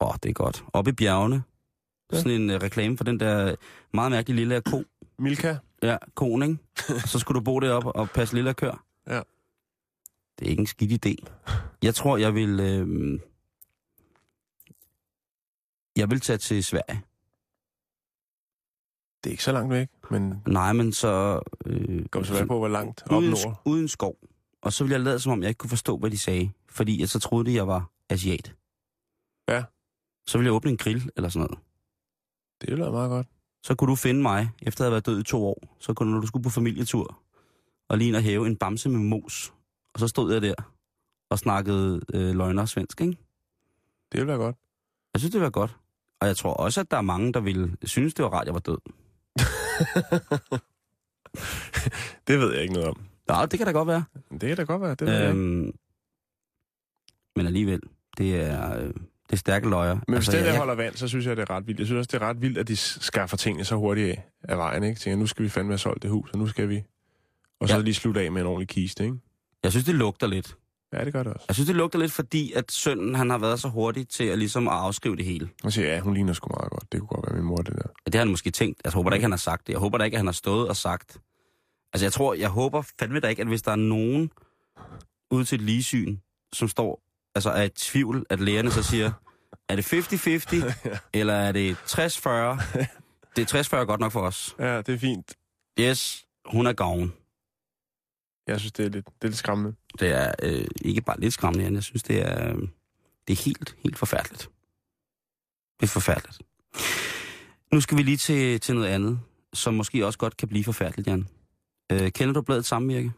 [0.00, 0.64] Åh, oh, det er godt.
[0.72, 1.42] Oppe i bjergene.
[2.12, 2.16] Ja.
[2.16, 3.54] Sådan en uh, reklame for den der
[3.92, 4.84] meget mærkelige lille ko.
[5.18, 5.56] Milka.
[5.82, 6.58] Ja, koen, ikke?
[7.10, 8.84] Så skulle du bo deroppe og passe lille kør.
[9.06, 9.20] Ja.
[10.38, 11.14] Det er ikke en skidt idé.
[11.82, 12.60] Jeg tror, jeg vil...
[12.60, 13.20] Øh,
[15.96, 17.02] jeg vil tage til Sverige.
[19.24, 21.40] Det er ikke så langt væk, men Nej, men så...
[21.66, 23.62] Øh, går så på, hvor langt op uden, nord.
[23.64, 24.16] uden skov.
[24.62, 26.50] Og så ville jeg lade som om, jeg ikke kunne forstå, hvad de sagde.
[26.68, 28.54] Fordi jeg så troede, de, jeg var asiat.
[29.48, 29.64] Ja.
[30.26, 31.58] Så ville jeg åbne en grill eller sådan noget.
[32.60, 33.26] Det lyder meget godt.
[33.62, 35.76] Så kunne du finde mig, efter at have været død i to år.
[35.80, 37.22] Så kunne du, når du skulle på familietur,
[37.88, 39.52] og lige ind og hæve en bamse med mos.
[39.94, 40.54] Og så stod jeg der
[41.30, 43.12] og snakkede øh, løgner svensk, ikke?
[44.12, 44.56] Det ville være godt.
[45.14, 45.76] Jeg synes, det var godt.
[46.20, 48.54] Og jeg tror også, at der er mange, der ville synes, det var rart, jeg
[48.54, 48.78] var død.
[52.26, 53.11] Det ved jeg ikke noget om.
[53.30, 54.04] Ja, det kan da godt være.
[54.30, 54.90] Det kan da godt være.
[54.94, 55.28] Det ikke.
[55.28, 55.72] Øhm,
[57.36, 57.80] men alligevel,
[58.18, 58.94] det er, øh, det
[59.32, 59.94] er stærke løjer.
[59.94, 61.78] Men hvis altså, det der jeg, holder vand, så synes jeg, det er ret vildt.
[61.80, 64.58] Jeg synes også, det er ret vildt, at de skaffer tingene så hurtigt af, af
[64.58, 64.82] vejen.
[64.84, 65.00] Ikke?
[65.00, 66.82] Tænker, nu skal vi fandme have solgt det hus, og nu skal vi...
[67.60, 67.78] Og så Ja.
[67.78, 67.84] ja.
[67.84, 69.16] lige slutte af med en ordentlig kiste, ikke?
[69.62, 70.56] jeg synes, det lugter lidt.
[70.92, 71.44] Ja, det gør det også.
[71.48, 74.38] Jeg synes, det lugter lidt, fordi at sønnen han har været så hurtig til at,
[74.38, 75.48] ligesom at afskrive det hele.
[75.64, 76.92] Og siger, ja, hun ligner sgu meget godt.
[76.92, 77.88] Det kunne godt være min mor, det der.
[78.06, 78.80] Det har han måske tænkt.
[78.84, 79.72] Jeg håber da ikke, han har sagt det.
[79.72, 81.18] Jeg håber da ikke, at han har stået og sagt.
[81.92, 84.30] Altså, jeg tror, jeg håber fandme da ikke, at hvis der er nogen
[85.30, 86.16] ude til et ligesyn,
[86.52, 87.02] som står,
[87.34, 89.12] altså er i tvivl, at lægerne så siger,
[89.68, 90.88] er det 50-50,
[91.20, 92.28] eller er det 60-40?
[93.36, 94.56] Det er 60-40 godt nok for os.
[94.58, 95.34] Ja, det er fint.
[95.80, 97.12] Yes, hun er gavn.
[98.46, 99.76] Jeg synes, det er lidt, det er lidt skræmmende.
[100.00, 101.74] Det er øh, ikke bare lidt skræmmende, Jan.
[101.74, 102.68] jeg synes, det er, øh,
[103.28, 104.50] det er helt, helt forfærdeligt.
[105.80, 106.42] Det er forfærdeligt.
[107.72, 109.20] Nu skal vi lige til, til noget andet,
[109.52, 111.28] som måske også godt kan blive forfærdeligt, Jan.
[111.92, 113.12] Øh, kender du bladet Samvirke?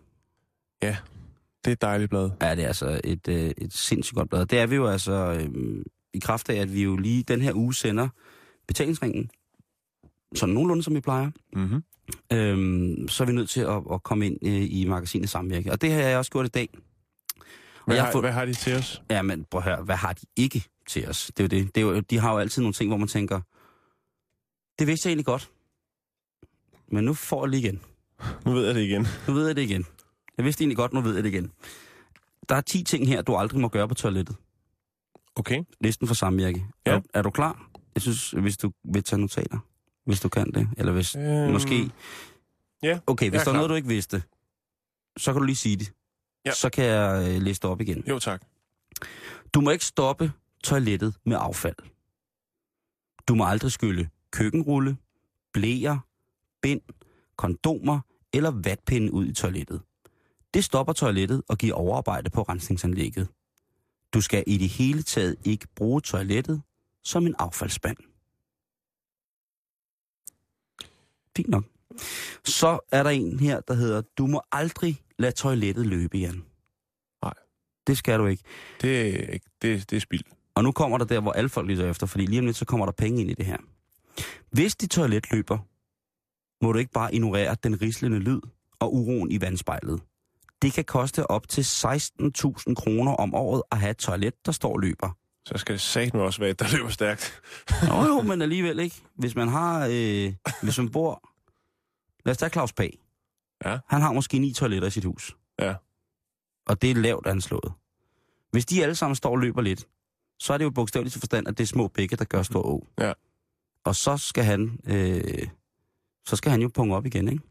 [1.64, 2.30] Det er et dejligt blad.
[2.42, 4.46] Ja, det er altså et, øh, et sindssygt godt blad.
[4.46, 7.52] Det er vi jo altså øh, i kraft af, at vi jo lige den her
[7.54, 8.08] uge sender
[8.68, 9.30] betalingsringen,
[10.34, 11.30] sådan nogenlunde som vi plejer.
[11.52, 11.82] Mm-hmm.
[12.32, 15.72] Øhm, så er vi nødt til at, at komme ind øh, i magasinet Samvirke.
[15.72, 16.68] Og det har jeg også gjort i dag.
[17.86, 19.02] Hvad, jeg har, fået- hvad har de til os?
[19.10, 21.30] Ja, men prøv at høre, hvad har de ikke til os?
[21.36, 21.74] Det er jo det.
[21.74, 23.40] det er jo, de har jo altid nogle ting, hvor man tænker,
[24.78, 25.50] det vidste jeg egentlig godt.
[26.92, 27.80] men nu får jeg lige igen.
[28.44, 29.06] Nu ved jeg det igen.
[29.28, 29.86] Nu ved jeg det igen.
[30.36, 31.52] Jeg vidste egentlig godt, nu ved jeg det igen.
[32.48, 34.36] Der er 10 ting her, du aldrig må gøre på toilettet.
[35.36, 35.62] Okay.
[35.80, 36.66] Listen for samvirke.
[36.86, 36.92] Ja.
[36.96, 37.68] Er, er du klar?
[37.94, 39.58] Jeg synes, hvis du vil tage notater,
[40.06, 40.68] hvis du kan det.
[40.76, 41.90] Eller hvis Øhm, måske...
[42.82, 43.52] ja, Okay, hvis er der er klar.
[43.52, 44.22] noget, du ikke vidste,
[45.16, 45.92] så kan du lige sige det.
[46.46, 46.52] Ja.
[46.52, 48.04] Så kan jeg øh, liste op igen.
[48.08, 48.42] Jo, tak.
[49.54, 50.32] Du må ikke stoppe
[50.64, 51.76] toilettet med affald.
[53.28, 54.96] Du må aldrig skylle køkkenrulle,
[55.52, 55.98] blæer,
[56.62, 56.80] bind,
[57.36, 58.00] kondomer
[58.32, 59.82] eller vatpinde ud i toilettet.
[60.54, 63.28] Det stopper toilettet og giver overarbejde på rensningsanlægget.
[64.14, 66.62] Du skal i det hele taget ikke bruge toilettet
[67.04, 67.96] som en affaldsspand.
[71.36, 71.64] Fint nok.
[72.44, 76.44] Så er der en her, der hedder, du må aldrig lade toilettet løbe, Jan.
[77.22, 77.34] Nej.
[77.86, 78.42] Det skal du ikke.
[78.80, 80.22] Det, er ikke- det, det er spild.
[80.54, 82.64] Og nu kommer der der, hvor alle folk lytter efter, fordi lige om lidt, så
[82.64, 83.56] kommer der penge ind i det her.
[84.50, 85.58] Hvis dit toilet løber,
[86.62, 88.40] må du ikke bare ignorere den rislende lyd
[88.80, 90.00] og uroen i vandspejlet.
[90.62, 94.72] Det kan koste op til 16.000 kroner om året at have et toilet, der står
[94.72, 95.16] og løber.
[95.46, 97.42] Så skal det satme også være, et, der løber stærkt.
[97.88, 99.02] Nå jo, men alligevel ikke.
[99.14, 100.32] Hvis man har, øh,
[100.62, 101.30] hvis man bor...
[102.24, 102.98] Lad os tage Claus Pag.
[103.64, 103.78] Ja.
[103.88, 105.36] Han har måske ni toiletter i sit hus.
[105.58, 105.74] Ja.
[106.66, 107.72] Og det er lavt anslået.
[108.50, 109.86] Hvis de alle sammen står og løber lidt,
[110.38, 112.62] så er det jo bogstaveligt til forstand, at det er små bække, der gør stor
[112.62, 112.86] å.
[112.98, 113.12] Ja.
[113.84, 115.48] Og så skal han, øh,
[116.26, 117.42] så skal han jo punge op igen, ikke?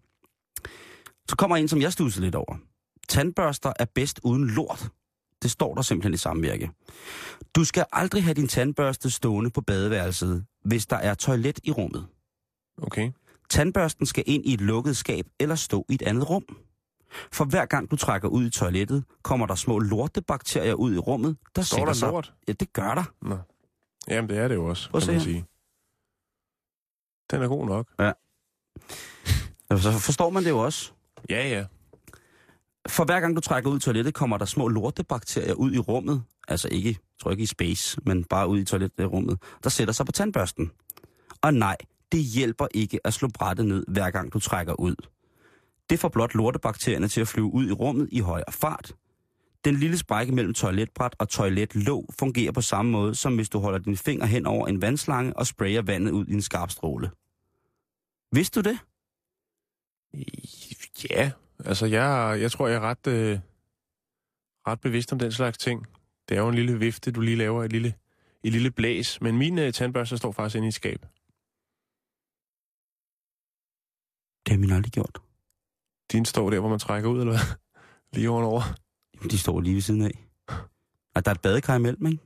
[1.30, 2.56] Så kommer en, som jeg stusser lidt over.
[3.10, 4.90] Tandbørster er bedst uden lort.
[5.42, 6.72] Det står der simpelthen i samvirke.
[7.56, 12.08] Du skal aldrig have din tandbørste stående på badeværelset, hvis der er toilet i rummet.
[12.78, 13.12] Okay.
[13.50, 16.46] Tandbørsten skal ind i et lukket skab eller stå i et andet rum.
[17.32, 21.38] For hver gang du trækker ud i toilettet, kommer der små lortebakterier ud i rummet,
[21.56, 22.10] der Står der sig...
[22.10, 22.34] lort?
[22.48, 23.04] Ja, det gør der.
[23.22, 23.38] Nå.
[24.08, 25.24] Jamen, det er det jo også, Prøv kan man her.
[25.24, 25.46] sige.
[27.32, 27.88] Den er god nok.
[29.72, 30.92] Så forstår man det jo også.
[31.30, 31.66] Ja, ja.
[32.88, 36.24] For hver gang du trækker ud i toilettet, kommer der små lortebakterier ud i rummet.
[36.48, 39.38] Altså ikke, tror ikke i space, men bare ud i toiletrummet.
[39.64, 40.72] Der sætter sig på tandbørsten.
[41.42, 41.78] Og nej,
[42.12, 44.96] det hjælper ikke at slå brættet ned, hver gang du trækker ud.
[45.90, 48.94] Det får blot lortebakterierne til at flyve ud i rummet i højere fart.
[49.66, 53.80] Den lille sprække mellem toiletbræt og toiletlåg fungerer på samme måde, som hvis du holder
[53.80, 57.12] din finger hen over en vandslange og sprayer vandet ud i en skarp stråle.
[58.34, 58.80] Vidste du det?
[61.10, 61.32] Ja,
[61.66, 63.40] altså jeg, jeg tror, jeg er ret, øh,
[64.68, 65.88] ret bevidst om den slags ting.
[66.30, 67.94] Det er jo en lille vifte, du lige laver, et lille,
[68.44, 69.22] et lille blæs.
[69.22, 71.02] Men min øh, tandbørste står faktisk inde i et skab.
[74.46, 75.20] Det har min aldrig gjort.
[76.12, 77.58] Din står der, hvor man trækker ud, eller hvad?
[78.14, 78.62] Lige ovenover.
[79.16, 80.26] Jamen, De står lige ved siden af.
[81.16, 82.24] Og der er et badekar imellem, ikke?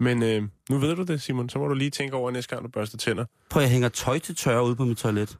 [0.00, 1.48] Men øh, nu ved du det, Simon.
[1.48, 3.24] Så må du lige tænke over næste gang, du børster tænder.
[3.50, 5.38] Prøv, jeg hænger tøj til tørre ude på mit toilet.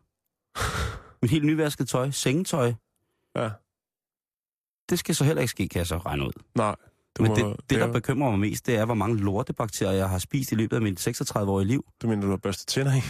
[1.22, 2.72] Mit helt nyvasket tøj, sengetøj.
[3.36, 3.50] Ja.
[4.90, 6.32] Det skal så heller ikke ske, kan jeg så regne ud.
[6.54, 6.76] Nej.
[7.18, 9.92] Du Men må, det, det, der er- bekymrer mig mest, det er, hvor mange lortebakterier,
[9.92, 11.84] jeg har spist i løbet af mit 36-årige liv.
[12.02, 13.00] Du mener, du har børstet tænder i?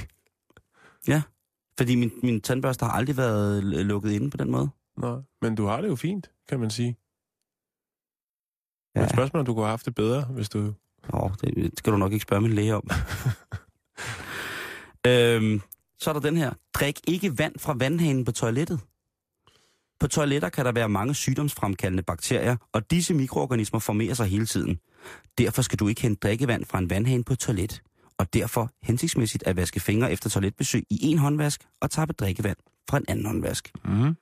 [1.79, 4.69] Fordi min, min tandbørste har aldrig været lukket inde på den måde.
[4.99, 5.17] Nej.
[5.43, 6.97] Men du har det jo fint, kan man sige.
[8.95, 9.01] Ja.
[9.01, 9.05] Ja.
[9.07, 10.75] Men spørgsmålet om du kunne have haft det bedre, hvis du...
[11.13, 12.91] Åh, det skal du nok ikke spørge min læge om.
[15.07, 15.61] øhm,
[15.99, 16.53] så er der den her.
[16.75, 18.81] Drik ikke vand fra vandhanen på toilettet.
[20.01, 24.79] På toiletter kan der være mange sygdomsfremkaldende bakterier, og disse mikroorganismer formerer sig hele tiden.
[25.39, 27.83] Derfor skal du ikke hente drikkevand fra en vandhane på et toilet.
[28.19, 32.57] Og derfor hensigtsmæssigt at vaske fingre efter toiletbesøg i en håndvask og tappe drikkevand
[32.91, 33.71] fra en anden håndvask.
[33.85, 34.17] Mm-hmm.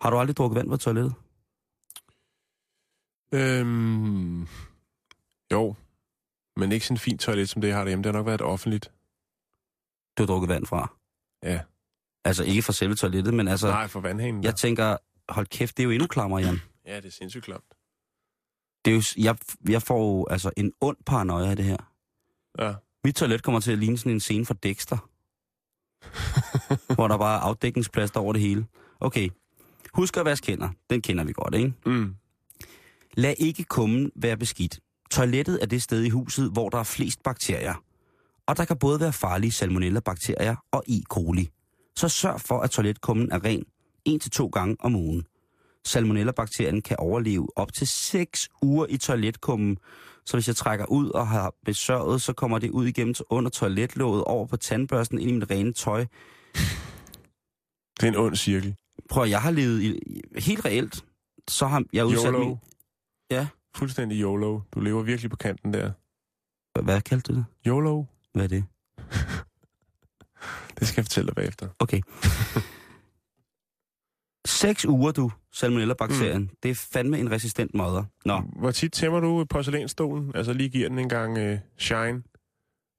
[0.00, 1.14] Har du aldrig drukket vand på toilettet?
[3.34, 4.46] Øhm,
[5.52, 5.74] jo,
[6.56, 8.02] men ikke sådan en fint toilet, som det jeg har derhjemme.
[8.02, 8.92] Det har nok været offentligt.
[10.18, 10.96] Du har drukket vand fra?
[11.42, 11.60] Ja.
[12.24, 13.68] Altså ikke fra selve toilettet, men altså...
[13.68, 14.44] Nej, for vandhanen.
[14.44, 14.96] Jeg tænker,
[15.28, 16.60] hold kæft, det er jo endnu klamere, Jan.
[16.86, 17.74] Ja, det er sindssygt klamt.
[18.84, 19.36] Det er jo, jeg,
[19.68, 21.76] jeg får jo altså en ond paranoia af det her.
[22.58, 22.74] Ja.
[23.04, 24.98] Mit toilet kommer til at ligne sådan en scene fra Dexter.
[26.94, 28.66] hvor der bare er afdækningsplads over det hele.
[29.00, 29.28] Okay,
[29.94, 30.68] husk at vaske hænder.
[30.90, 31.72] Den kender vi godt, ikke?
[31.86, 32.16] Mm.
[33.14, 34.80] Lad ikke kummen være beskidt.
[35.10, 37.74] Toilettet er det sted i huset, hvor der er flest bakterier.
[38.46, 41.02] Og der kan både være farlige salmonella-bakterier og E.
[41.10, 41.50] coli.
[41.96, 43.64] Så sørg for, at toiletkummen er ren
[44.04, 45.24] en til to gange om ugen.
[45.84, 49.78] Salmonella-bakterien kan overleve op til 6 uger i toiletkummen.
[50.26, 53.50] Så hvis jeg trækker ud og har besørget, så kommer det ud igennem til under
[53.50, 56.06] toiletlåget over på tandbørsten ind i mit rene tøj.
[58.00, 58.74] Det er en ond cirkel.
[59.08, 60.00] Prøv jeg har levet i,
[60.38, 61.04] helt reelt,
[61.48, 62.44] så har jeg udsat YOLO.
[62.44, 62.56] min...
[63.30, 63.46] Ja.
[63.76, 64.60] Fuldstændig YOLO.
[64.74, 65.92] Du lever virkelig på kanten der.
[66.82, 67.44] Hvad kaldte du det?
[67.66, 68.04] YOLO.
[68.32, 68.64] Hvad er det?
[70.78, 71.68] Det skal jeg fortælle dig bagefter.
[71.78, 72.00] Okay.
[74.46, 76.42] Seks uger, du, salmonella-bakterien.
[76.42, 76.48] Mm.
[76.62, 78.04] Det er fandme en resistent modder.
[78.24, 80.32] Nå, Hvor tit tæmmer du porcelænsstolen?
[80.34, 82.22] Altså lige giver den en gang uh, shine,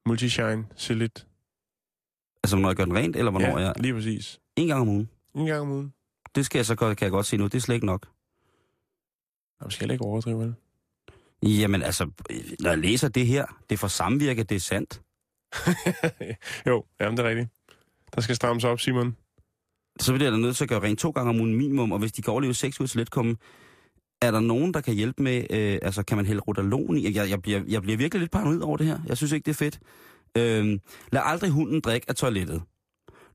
[0.10, 1.28] multi-shine, sillit.
[2.44, 3.74] altså når jeg gør den rent, eller hvornår ja, jeg...
[3.78, 4.40] lige præcis.
[4.56, 5.10] En gang om ugen.
[5.36, 5.94] En gang om ugen.
[6.36, 7.44] Det skal jeg så godt, kan jeg godt sige nu.
[7.44, 8.08] Det er slet ikke nok.
[9.62, 10.56] Jamen, skal jeg ikke overdrive, vel?
[11.44, 12.10] Jamen altså,
[12.60, 15.02] når jeg læser det her, det er for samvirke, det er sandt.
[16.68, 17.50] jo, jamen det er rigtigt.
[18.16, 19.16] Der skal strammes op, Simon.
[20.00, 22.12] Så bliver der nødt til at gøre rent to gange om ugen minimum, og hvis
[22.12, 23.36] de kan overleve seks uger til letkomme,
[24.22, 27.16] er der nogen, der kan hjælpe med, øh, altså kan man hælde rotalon i?
[27.16, 29.00] Jeg, jeg, bliver, jeg bliver virkelig lidt paranoid over det her.
[29.08, 29.80] Jeg synes ikke, det er fedt.
[30.38, 30.80] Øh,
[31.12, 32.62] lad aldrig hunden drikke af toilettet.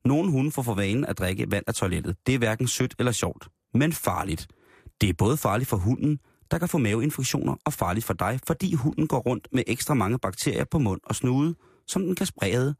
[0.05, 2.17] Nogle hunde får for vanen at drikke vand af toilettet.
[2.27, 4.47] Det er hverken sødt eller sjovt, men farligt.
[5.01, 6.19] Det er både farligt for hunden,
[6.51, 10.19] der kan få maveinfektioner, og farligt for dig, fordi hunden går rundt med ekstra mange
[10.19, 11.55] bakterier på mund og snude,
[11.87, 12.75] som den kan sprede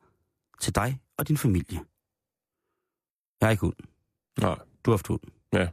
[0.61, 1.81] til dig og din familie.
[3.41, 3.77] Jeg har ikke hund.
[4.41, 4.59] Nej.
[4.85, 5.21] Du har haft hund.
[5.53, 5.69] Ja.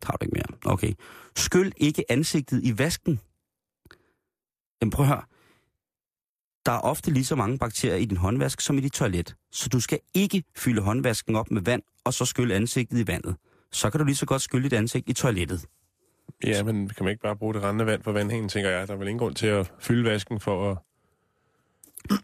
[0.00, 0.72] Tager du ikke mere.
[0.72, 0.94] Okay.
[1.36, 3.20] Skyld ikke ansigtet i vasken.
[4.80, 5.22] Jamen prøv at høre.
[6.66, 9.36] Der er ofte lige så mange bakterier i din håndvask som i dit toilet.
[9.52, 13.36] Så du skal ikke fylde håndvasken op med vand, og så skylle ansigtet i vandet.
[13.72, 15.66] Så kan du lige så godt skylle dit ansigt i toilettet.
[16.44, 18.88] Ja, men kan man ikke bare bruge det rendende vand fra vandhængen, tænker jeg.
[18.88, 20.78] Der er vel ingen grund til at fylde vasken for at,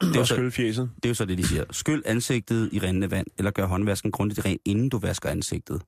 [0.01, 0.91] Det er, skylle fjeset.
[0.97, 1.65] det er jo så det, de siger.
[1.71, 5.83] Skyld ansigtet i rindende vand, eller gør håndvasken grundigt ren, inden du vasker ansigtet.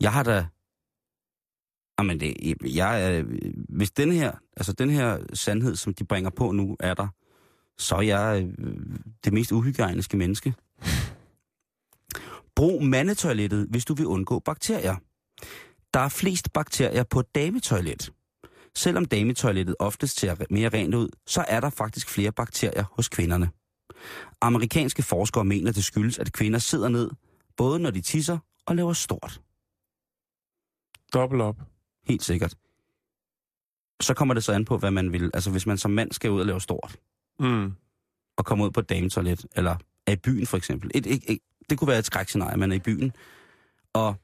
[0.00, 0.46] Jeg har da...
[1.98, 3.24] Jamen, det, jeg,
[3.68, 7.08] hvis den her, altså den her sandhed, som de bringer på nu, er der,
[7.78, 8.74] så er jeg øh,
[9.24, 10.54] det mest uhygiejniske menneske.
[12.56, 14.96] Brug mandetoilettet, hvis du vil undgå bakterier.
[15.94, 18.12] Der er flest bakterier på et dametoilet.
[18.74, 23.50] Selvom dametoilettet oftest ser mere rent ud, så er der faktisk flere bakterier hos kvinderne.
[24.40, 27.10] Amerikanske forskere mener, det skyldes, at kvinder sidder ned,
[27.56, 29.40] både når de tisser og laver stort.
[31.14, 31.56] Dobbelt op.
[32.04, 32.54] Helt sikkert.
[34.00, 35.30] Så kommer det så an på, hvad man vil.
[35.34, 36.96] Altså hvis man som mand skal ud og lave stort,
[37.38, 37.72] Mm.
[38.36, 39.76] og komme ud på et dametoilet, eller
[40.06, 40.90] er i byen for eksempel.
[40.94, 41.38] Et, et, et,
[41.70, 43.12] det kunne være et skrækscenarie, man er i byen.
[43.92, 44.14] Og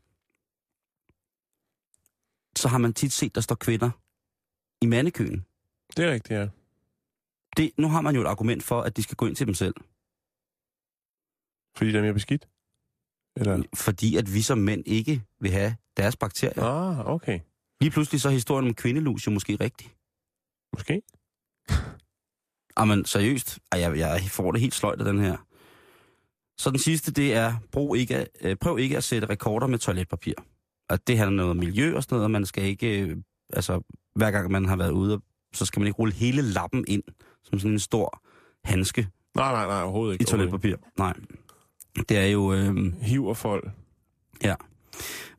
[2.56, 3.90] så har man tit set, der står kvinder
[4.82, 5.46] i mandekøen.
[5.96, 6.48] Det er rigtigt, ja.
[7.56, 9.54] Det, nu har man jo et argument for, at de skal gå ind til dem
[9.54, 9.74] selv.
[11.76, 12.48] Fordi det er mere beskidt?
[13.36, 13.62] Eller?
[13.74, 16.62] Fordi at vi som mænd ikke vil have deres bakterier.
[16.62, 17.40] Ah, okay.
[17.80, 19.94] Lige pludselig så er historien om kvindelus jo måske rigtig.
[20.72, 21.02] Måske.
[22.78, 25.36] Jamen seriøst, Ej, jeg, jeg får det helt sløjt af den her.
[26.58, 30.34] Så den sidste, det er, brug ikke, øh, prøv ikke at sætte rekorder med toiletpapir.
[30.88, 33.16] Og det handler noget om miljø og sådan noget, og man skal ikke, øh,
[33.52, 33.80] altså
[34.14, 35.20] hver gang man har været ude,
[35.54, 37.02] så skal man ikke rulle hele lappen ind,
[37.44, 38.22] som sådan en stor
[38.64, 40.22] handske Nej, nej, nej, overhovedet ikke.
[40.22, 40.76] i toiletpapir.
[40.98, 41.14] Nej.
[42.08, 43.64] Det er jo, øh, Hiv og fold.
[44.42, 44.54] ja.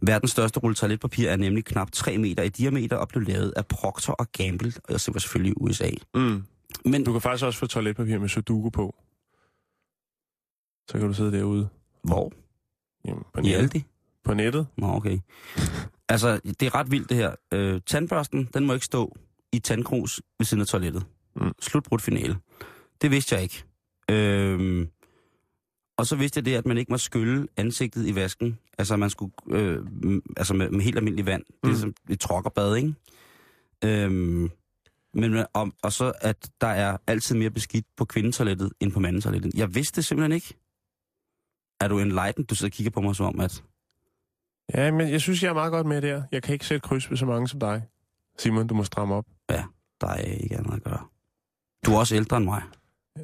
[0.02, 3.68] Verdens største rulle toiletpapir er nemlig knap 3 meter i diameter og blev lavet af
[3.68, 5.90] Procter og Gamble, og det var selvfølgelig i USA.
[6.16, 6.44] Mm.
[6.86, 8.96] Men Du kan faktisk også få toiletpapir med sudoku på.
[10.92, 11.70] Så kan du sidde derude.
[12.04, 12.32] hvor?
[13.06, 13.52] Jamen, på, I.
[13.54, 13.84] Aldi?
[14.28, 14.68] På nettet.
[14.78, 15.20] Nå, okay.
[16.10, 17.36] Altså, det er ret vildt det her.
[17.54, 19.16] Øh, tandbørsten, den må ikke stå
[19.52, 21.06] i tandkrus ved siden af toilettet.
[21.36, 21.52] Mm.
[21.62, 22.38] Slutbrudt finale.
[23.02, 23.64] Det vidste jeg ikke.
[24.12, 24.88] Øhm,
[25.98, 28.60] og så vidste jeg det, at man ikke må skylle ansigtet i vasken.
[28.78, 29.86] Altså, man skulle, øh,
[30.38, 31.44] altså med, med helt almindelig vand.
[31.46, 31.76] Det er Mm.
[31.76, 32.94] som et trokkerbad, ikke?
[33.86, 34.50] Øhm,
[35.14, 39.54] men, og, og så, at der er altid mere beskidt på kvindetoilettet end på mandetoilettet.
[39.56, 40.54] Jeg vidste det simpelthen ikke.
[41.82, 42.48] Er du enlightened?
[42.48, 43.64] Du sidder og kigger på mig som om, at...
[44.74, 46.24] Ja, men jeg synes, jeg er meget godt med der.
[46.32, 47.84] Jeg kan ikke sætte kryds ved så mange som dig.
[48.40, 49.26] Simon, du må stramme op.
[50.02, 51.08] Der er ikke andet at gøre.
[51.86, 52.62] Du er også ældre end mig.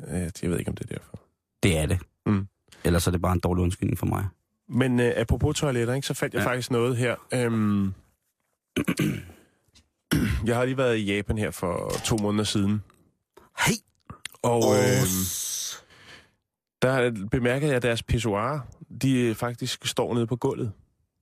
[0.08, 1.20] Ja, Jeg ved ikke, om det er derfor.
[1.64, 2.00] Det er det.
[2.26, 2.48] Mm.
[2.84, 4.28] Ellers er det bare en dårlig undskyldning for mig.
[4.70, 6.44] Men uh, apropos toiletter, ikke, så fandt jeg Ja.
[6.44, 6.50] ja.
[6.50, 7.16] faktisk noget her.
[7.48, 7.94] Um,
[10.48, 12.84] jeg har lige været i Japan her for to måneder siden.
[13.60, 13.74] Hey!
[14.42, 15.04] Og øh,
[16.82, 18.60] der bemærkede jeg, at deres pissoirer,
[19.02, 20.72] de øh, faktisk står nede på gulvet.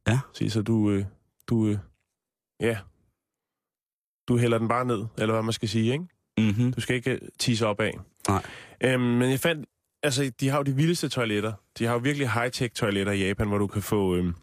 [0.08, 0.20] Ja.
[0.50, 1.06] Så, du, øh,
[1.48, 1.78] du, øh,
[2.60, 2.78] ja,
[4.28, 6.06] du hælder den bare ned, eller hvad man skal sige, ikke?
[6.38, 6.74] Mm-hmm.
[6.74, 8.00] Du skal ikke øh, tisse op af.
[8.28, 8.44] Nej.
[8.84, 9.66] Øhm, men jeg fandt,
[10.04, 11.54] altså, de har jo de vildeste toiletter.
[11.78, 14.34] De har jo virkelig high-tech toiletter i Japan, hvor du kan få øhm,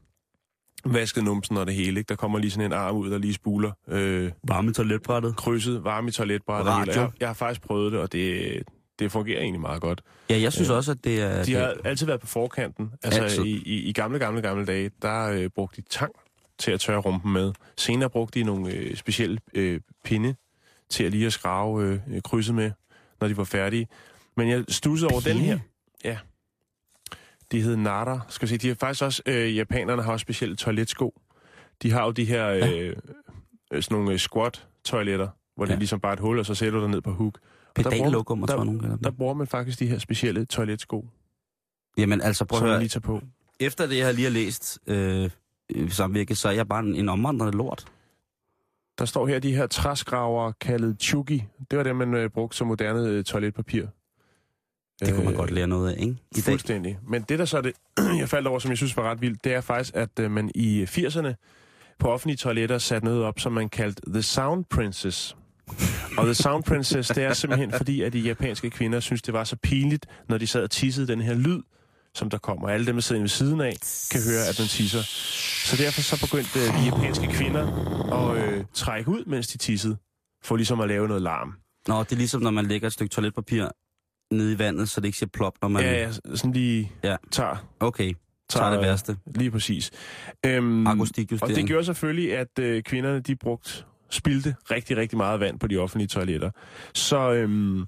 [0.85, 2.01] vasket numsen og det hele.
[2.01, 2.09] Ikke?
[2.09, 5.37] Der kommer lige sådan en arm ud, der lige spuler øh, Varme toiletbrættet.
[5.37, 6.73] krydset, varme i toiletbrættet.
[6.73, 7.01] Radio.
[7.01, 8.63] Jeg, jeg har faktisk prøvet det, og det,
[8.99, 10.03] det fungerer egentlig meget godt.
[10.31, 11.45] Ja, jeg synes Øh, også, at det er...
[11.45, 12.91] De har altid været på forkanten.
[13.03, 13.45] Altså Altid.
[13.45, 16.13] i, i, i gamle, gamle, gamle dage, der øh, brugte de tang
[16.59, 17.53] til at tørre rumpen med.
[17.77, 20.35] Senere brugte de nogle øh, specielle øh, pinde
[20.91, 22.71] til at lige at skrave øh, krydset med,
[23.21, 23.89] når de var færdige.
[24.37, 25.59] Men jeg stussede over den her.
[26.05, 26.19] Ja.
[27.53, 28.21] De hed Nara.
[28.29, 31.21] Skal vi se, de har faktisk også, øh, japanerne har også specielle toiletsko.
[31.83, 32.63] De har jo de her, øh,
[33.73, 35.67] øh, sådan nogle øh, squat-toiletter, hvor ja.
[35.67, 37.39] det er ligesom bare et hul, og så sætter du dig ned på hook.
[37.79, 38.97] Og der bruger- Pedallokum, tror jeg, nogen kalder.
[38.97, 41.07] Der bruger man faktisk de her specielle toiletsko,
[41.99, 42.79] Jamen altså, prøv at høre.
[42.79, 43.21] lige tager på.
[43.61, 45.31] Efter det, jeg lige har læst øh,
[45.89, 47.85] samvirket, så er jeg bare en, en omvandrende lort.
[48.99, 51.45] Der står her de her træskraver kaldet chugi.
[51.71, 53.87] Det var det, man øh, brugte som moderne øh, toiletpapir.
[55.01, 56.13] Det kunne man Øh, godt lære noget af, ikke?
[56.13, 56.43] I dag.
[56.45, 56.99] Fuldstændig.
[57.09, 57.73] Men det, der så er det,
[58.21, 60.51] jeg faldt over, som jeg synes var ret vildt, det er faktisk, at øh, man
[60.55, 61.33] i 80'erne
[61.99, 65.37] på offentlige toiletter satte noget op, som man kaldte The Sound Princess.
[66.19, 69.45] Og The Sound Princess, det er simpelthen fordi, at de japanske kvinder synes, det var
[69.45, 71.61] så pinligt, når de sad og tissede den her lyd,
[72.15, 72.69] som der kommer.
[72.69, 73.77] Alle dem, der sidder ved siden af,
[74.11, 75.03] kan høre, at man tisser.
[75.69, 77.65] Så derfor så begyndte øh, de japanske kvinder
[78.13, 79.97] at øh, trække ud, mens de tissede,
[80.45, 81.53] for ligesom at lave noget larm.
[81.89, 83.67] Nå, det er ligesom, når man lægger et stykke toiletpapir
[84.33, 85.83] nede i vandet, så det ikke siger plop, når man...
[85.83, 87.17] Ja, ja, sådan lige Ja.
[87.31, 88.15] tager, Okay,
[88.51, 89.17] så er det værste.
[89.35, 89.91] Lige præcis.
[90.47, 91.53] Øhm, Akustikjustering.
[91.53, 95.67] Og det gjorde selvfølgelig, at øh, kvinderne de brugte, spildte rigtig, rigtig meget vand på
[95.67, 96.51] de offentlige toiletter.
[96.95, 97.79] Så øhm,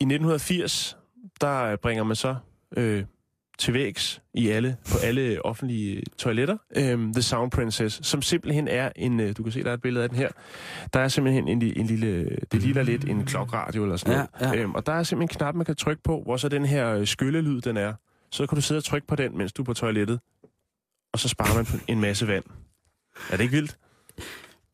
[0.00, 0.96] i 1980,
[1.40, 2.36] der bringer man så
[2.76, 3.04] øh,
[3.58, 8.90] til vægs i alle, på alle offentlige toiletter, øhm, The Sound Princess, som simpelthen er
[8.96, 10.28] en, øh, du kan se, der er et billede af den her,
[10.92, 14.56] der er simpelthen en, en lille, det ligner lidt en klokradio eller sådan Ja, noget.
[14.56, 14.62] ja.
[14.62, 16.94] Øhm, og der er simpelthen en knap, man kan trykke på, hvor så den her
[16.94, 17.94] øh, skyllelyd, den er.
[18.30, 20.20] Så kan du sidde og trykke på den, mens du er på toilettet,
[21.12, 22.44] og så sparer man en masse vand.
[23.30, 23.78] Er det ikke vildt?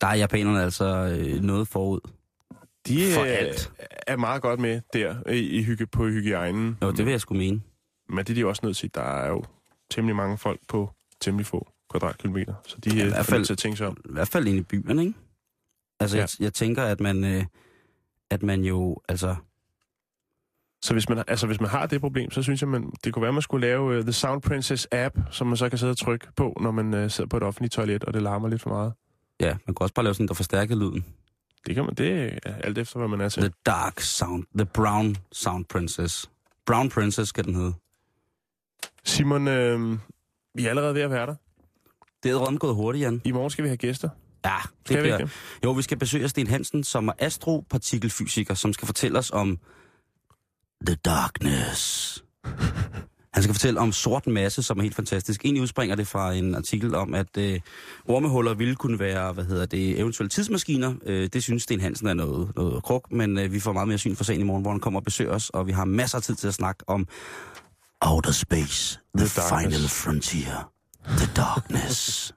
[0.01, 0.84] Der er japanerne altså
[1.20, 2.01] øh, noget forud.
[2.86, 3.72] De For øh, alt.
[4.07, 6.78] er meget godt med der i, i hygge, på hygiejnen.
[6.82, 7.61] Jo, det vil jeg sgu mene.
[8.09, 8.94] Men det er de også nødt til.
[8.94, 9.44] Der er jo
[9.90, 10.90] temmelig mange folk på
[11.20, 12.55] temmelig få kvadratkilometer.
[12.66, 13.96] Så de Ja, hvert er fald- nødt til at tænke sig om.
[14.05, 15.14] I hvert fald inde i byen, ikke?
[16.01, 16.20] Altså, ja.
[16.20, 17.44] jeg, jeg tænker, at man, øh,
[18.30, 19.36] at man jo, altså...
[20.82, 23.20] Så hvis man, altså, hvis man har det problem, så synes jeg, man, det kunne
[23.22, 25.90] være, at man skulle lave uh, The Sound Princess app, som man så kan sidde
[25.90, 28.62] og trykke på, når man uh, sidder på et offentligt toilet, og det larmer lidt
[28.62, 28.92] for meget.
[29.41, 31.05] Ja, man kan også bare lave sådan, der forstærker lyden.
[31.66, 33.43] Det kan man, det er alt efter, hvad man er til.
[33.43, 36.30] The Dark Sound, The Brown Sound Princess.
[36.66, 37.74] Brown Princess skal den hedde.
[39.05, 39.99] Simon, øh,
[40.55, 41.34] vi er allerede ved at være der.
[42.22, 43.22] Det er rødden gået hurtigt, Jan.
[43.24, 44.09] I morgen skal vi have gæster.
[44.45, 45.30] Ja, det Skal vi ikke?
[45.64, 49.59] Jo, vi skal besøge Sten Hansen, som er astropartikelfysiker, som skal fortælle os om
[50.86, 52.24] The Darkness.
[53.39, 55.45] Han skal fortælle om sort masse, som er helt fantastisk.
[55.45, 57.61] Egentlig udspringer det fra en artikel om, at øh,
[58.09, 60.95] ormehuller ville kunne være, hvad hedder det, eventuelle tidsmaskiner.
[61.07, 63.99] Øh, det synes Sten Hansen er noget, noget kruk, men øh, vi får meget mere
[63.99, 66.18] syn for sagen i morgen, hvor han kommer og besøger os, og vi har masser
[66.18, 67.09] af tid til at snakke om
[68.01, 69.74] Outer Space, The, The darkness.
[69.74, 70.72] Final Frontier,
[71.07, 72.32] The Darkness.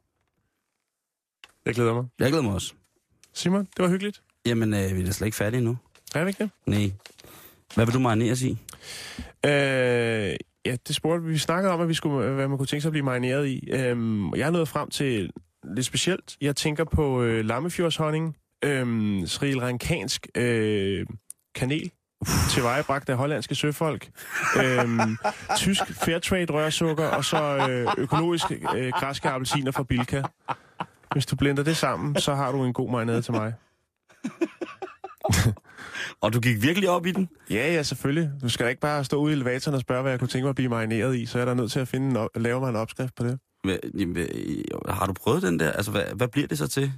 [1.65, 2.05] Jeg glæder mig.
[2.19, 2.73] Jeg glæder mig også.
[3.33, 4.21] Simon, det var hyggeligt.
[4.45, 5.77] Jamen, øh, vi er da slet ikke færdige endnu.
[6.15, 6.51] Er vi ikke det?
[6.65, 6.91] Nej.
[7.75, 8.57] Hvad vil du marineres i?
[9.45, 10.35] Øh,
[10.65, 11.31] ja, det spurgte vi.
[11.31, 13.47] Vi snakkede om, at vi skulle, øh, hvad man kunne tænke sig at blive marineret
[13.47, 13.69] i.
[13.71, 15.31] Øhm, jeg er nået frem til
[15.63, 16.37] lidt specielt.
[16.41, 21.05] Jeg tænker på øh, lammefjordshonning, øh, sri lankansk øh,
[21.55, 21.91] kanel,
[22.49, 24.09] tilvejebragt af hollandske søfolk,
[24.63, 25.17] øhm,
[25.57, 28.45] tysk fairtrade rørsukker, og så øh, økologisk
[28.75, 30.21] øh, græske appelsiner fra Bilka.
[31.11, 33.53] Hvis du blender det sammen, så har du en god marinade til mig.
[36.21, 37.29] Og du gik virkelig op i den?
[37.49, 38.29] Ja, ja, selvfølgelig.
[38.41, 40.43] Du skal da ikke bare stå ude i elevatoren og spørge, hvad jeg kunne tænke
[40.43, 42.59] mig at blive marineret i, så er der nødt til at finde en op- lave
[42.59, 43.39] mig en opskrift på det.
[43.63, 44.17] Hvad, jamen,
[44.89, 45.71] har du prøvet den der?
[45.71, 46.91] Altså, hvad, hvad bliver det så til?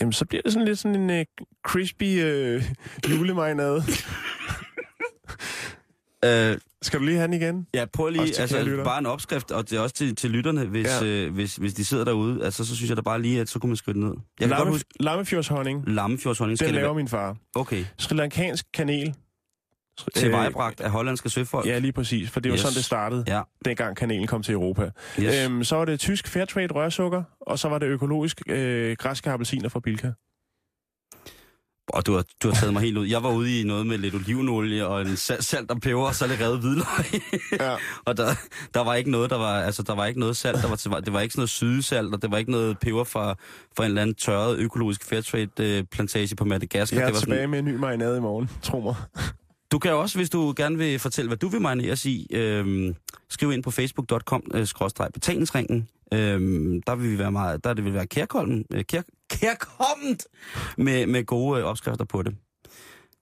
[0.00, 2.62] Jamen, så bliver det sådan lidt sådan en uh, crispy uh,
[3.10, 3.82] julemarinade.
[6.24, 7.66] Øh, Skal du lige have den igen?
[7.74, 10.64] ja, prøv lige, Også altså, bare en opskrift, og det er også til, til lytterne,
[10.64, 11.04] hvis, Ja.
[11.06, 12.44] øh, hvis, hvis de sidder derude.
[12.44, 14.14] Altså, så synes jeg da bare lige, at så kunne man skrive det ned.
[14.40, 16.94] Jeg Lamme, godt huske, lammefjordshonning, lammefjordshonning den det laver være.
[16.94, 17.36] min far.
[17.54, 19.14] Okay, Sri lankansk kanel.
[20.14, 21.66] til Øh, vejebragt af hollandske søfolk.
[21.66, 22.60] Ja, lige præcis, for det var Yes.
[22.60, 24.90] sådan, det startede, Ja, dengang kanelen kom til Europa.
[25.20, 25.34] yes.
[25.46, 29.68] Øhm, så var det tysk fairtrade rørsukker, og så var det økologisk øh, græske appelsiner
[29.68, 30.10] fra Bilka.
[31.92, 33.06] Og du har, du har taget mig helt ud.
[33.06, 36.26] Jeg var ude i noget med lidt olivenolie og en salt, og peber, og så
[36.26, 37.22] lidt revet hvidløg.
[37.60, 37.76] Ja.
[38.08, 38.26] og der,
[38.74, 40.90] der var ikke noget, der var, altså der var ikke noget salt, der var til,
[40.90, 43.34] det var ikke sådan noget sydesalt, og det var ikke noget peber fra,
[43.76, 46.96] fra en eller anden tørret økologisk fairtrade øh, plantage på Madagaskar.
[46.96, 48.94] Jeg er det var tilbage med en ny marinade i morgen, tro mig.
[49.72, 52.94] Du kan også, hvis du gerne vil fortælle, hvad du vil marineres i, øh,
[53.30, 55.88] skriv ind på facebook.com øh, skråstreg betalingsringen.
[56.14, 56.40] Øh,
[56.86, 59.02] der vil vi være meget, der det vil være kærkommen, øh, kær,
[59.40, 60.26] kærkomment
[60.78, 62.36] med, med gode øh, opskrifter på det.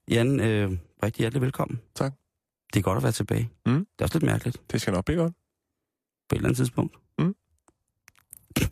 [0.08, 0.70] Jan, øh,
[1.02, 1.80] rigtig hjertelig velkommen.
[1.94, 2.12] Tak.
[2.74, 3.50] Det er godt at være tilbage.
[3.66, 3.72] Mm.
[3.72, 5.32] Det er også lidt mærkeligt Det skal nok blive godt.
[6.28, 6.96] på et eller andet tidspunkt.
[7.18, 7.34] Mm.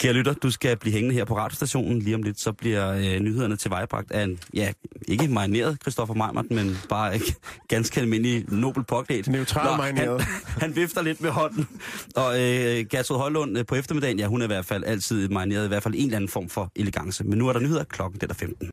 [0.00, 1.98] Kære lytter, du skal blive hængende her på radiostationen.
[1.98, 4.72] Lige om lidt, så bliver øh, nyhederne tilvejebragt af en, ja,
[5.08, 7.34] ikke marineret Christoffer Meimert, men bare ikke
[7.68, 9.28] ganske almindelig nobel påklædt.
[9.28, 10.20] Neutral marineret.
[10.20, 11.68] Han, han vifter lidt med hånden.
[12.16, 15.64] Og øh, Gertrud Højlund øh, på eftermiddagen, ja, hun er i hvert fald altid marineret,
[15.64, 17.24] i hvert fald en eller anden form for elegance.
[17.24, 18.68] Men nu er der nyheder klokken, det er der 15.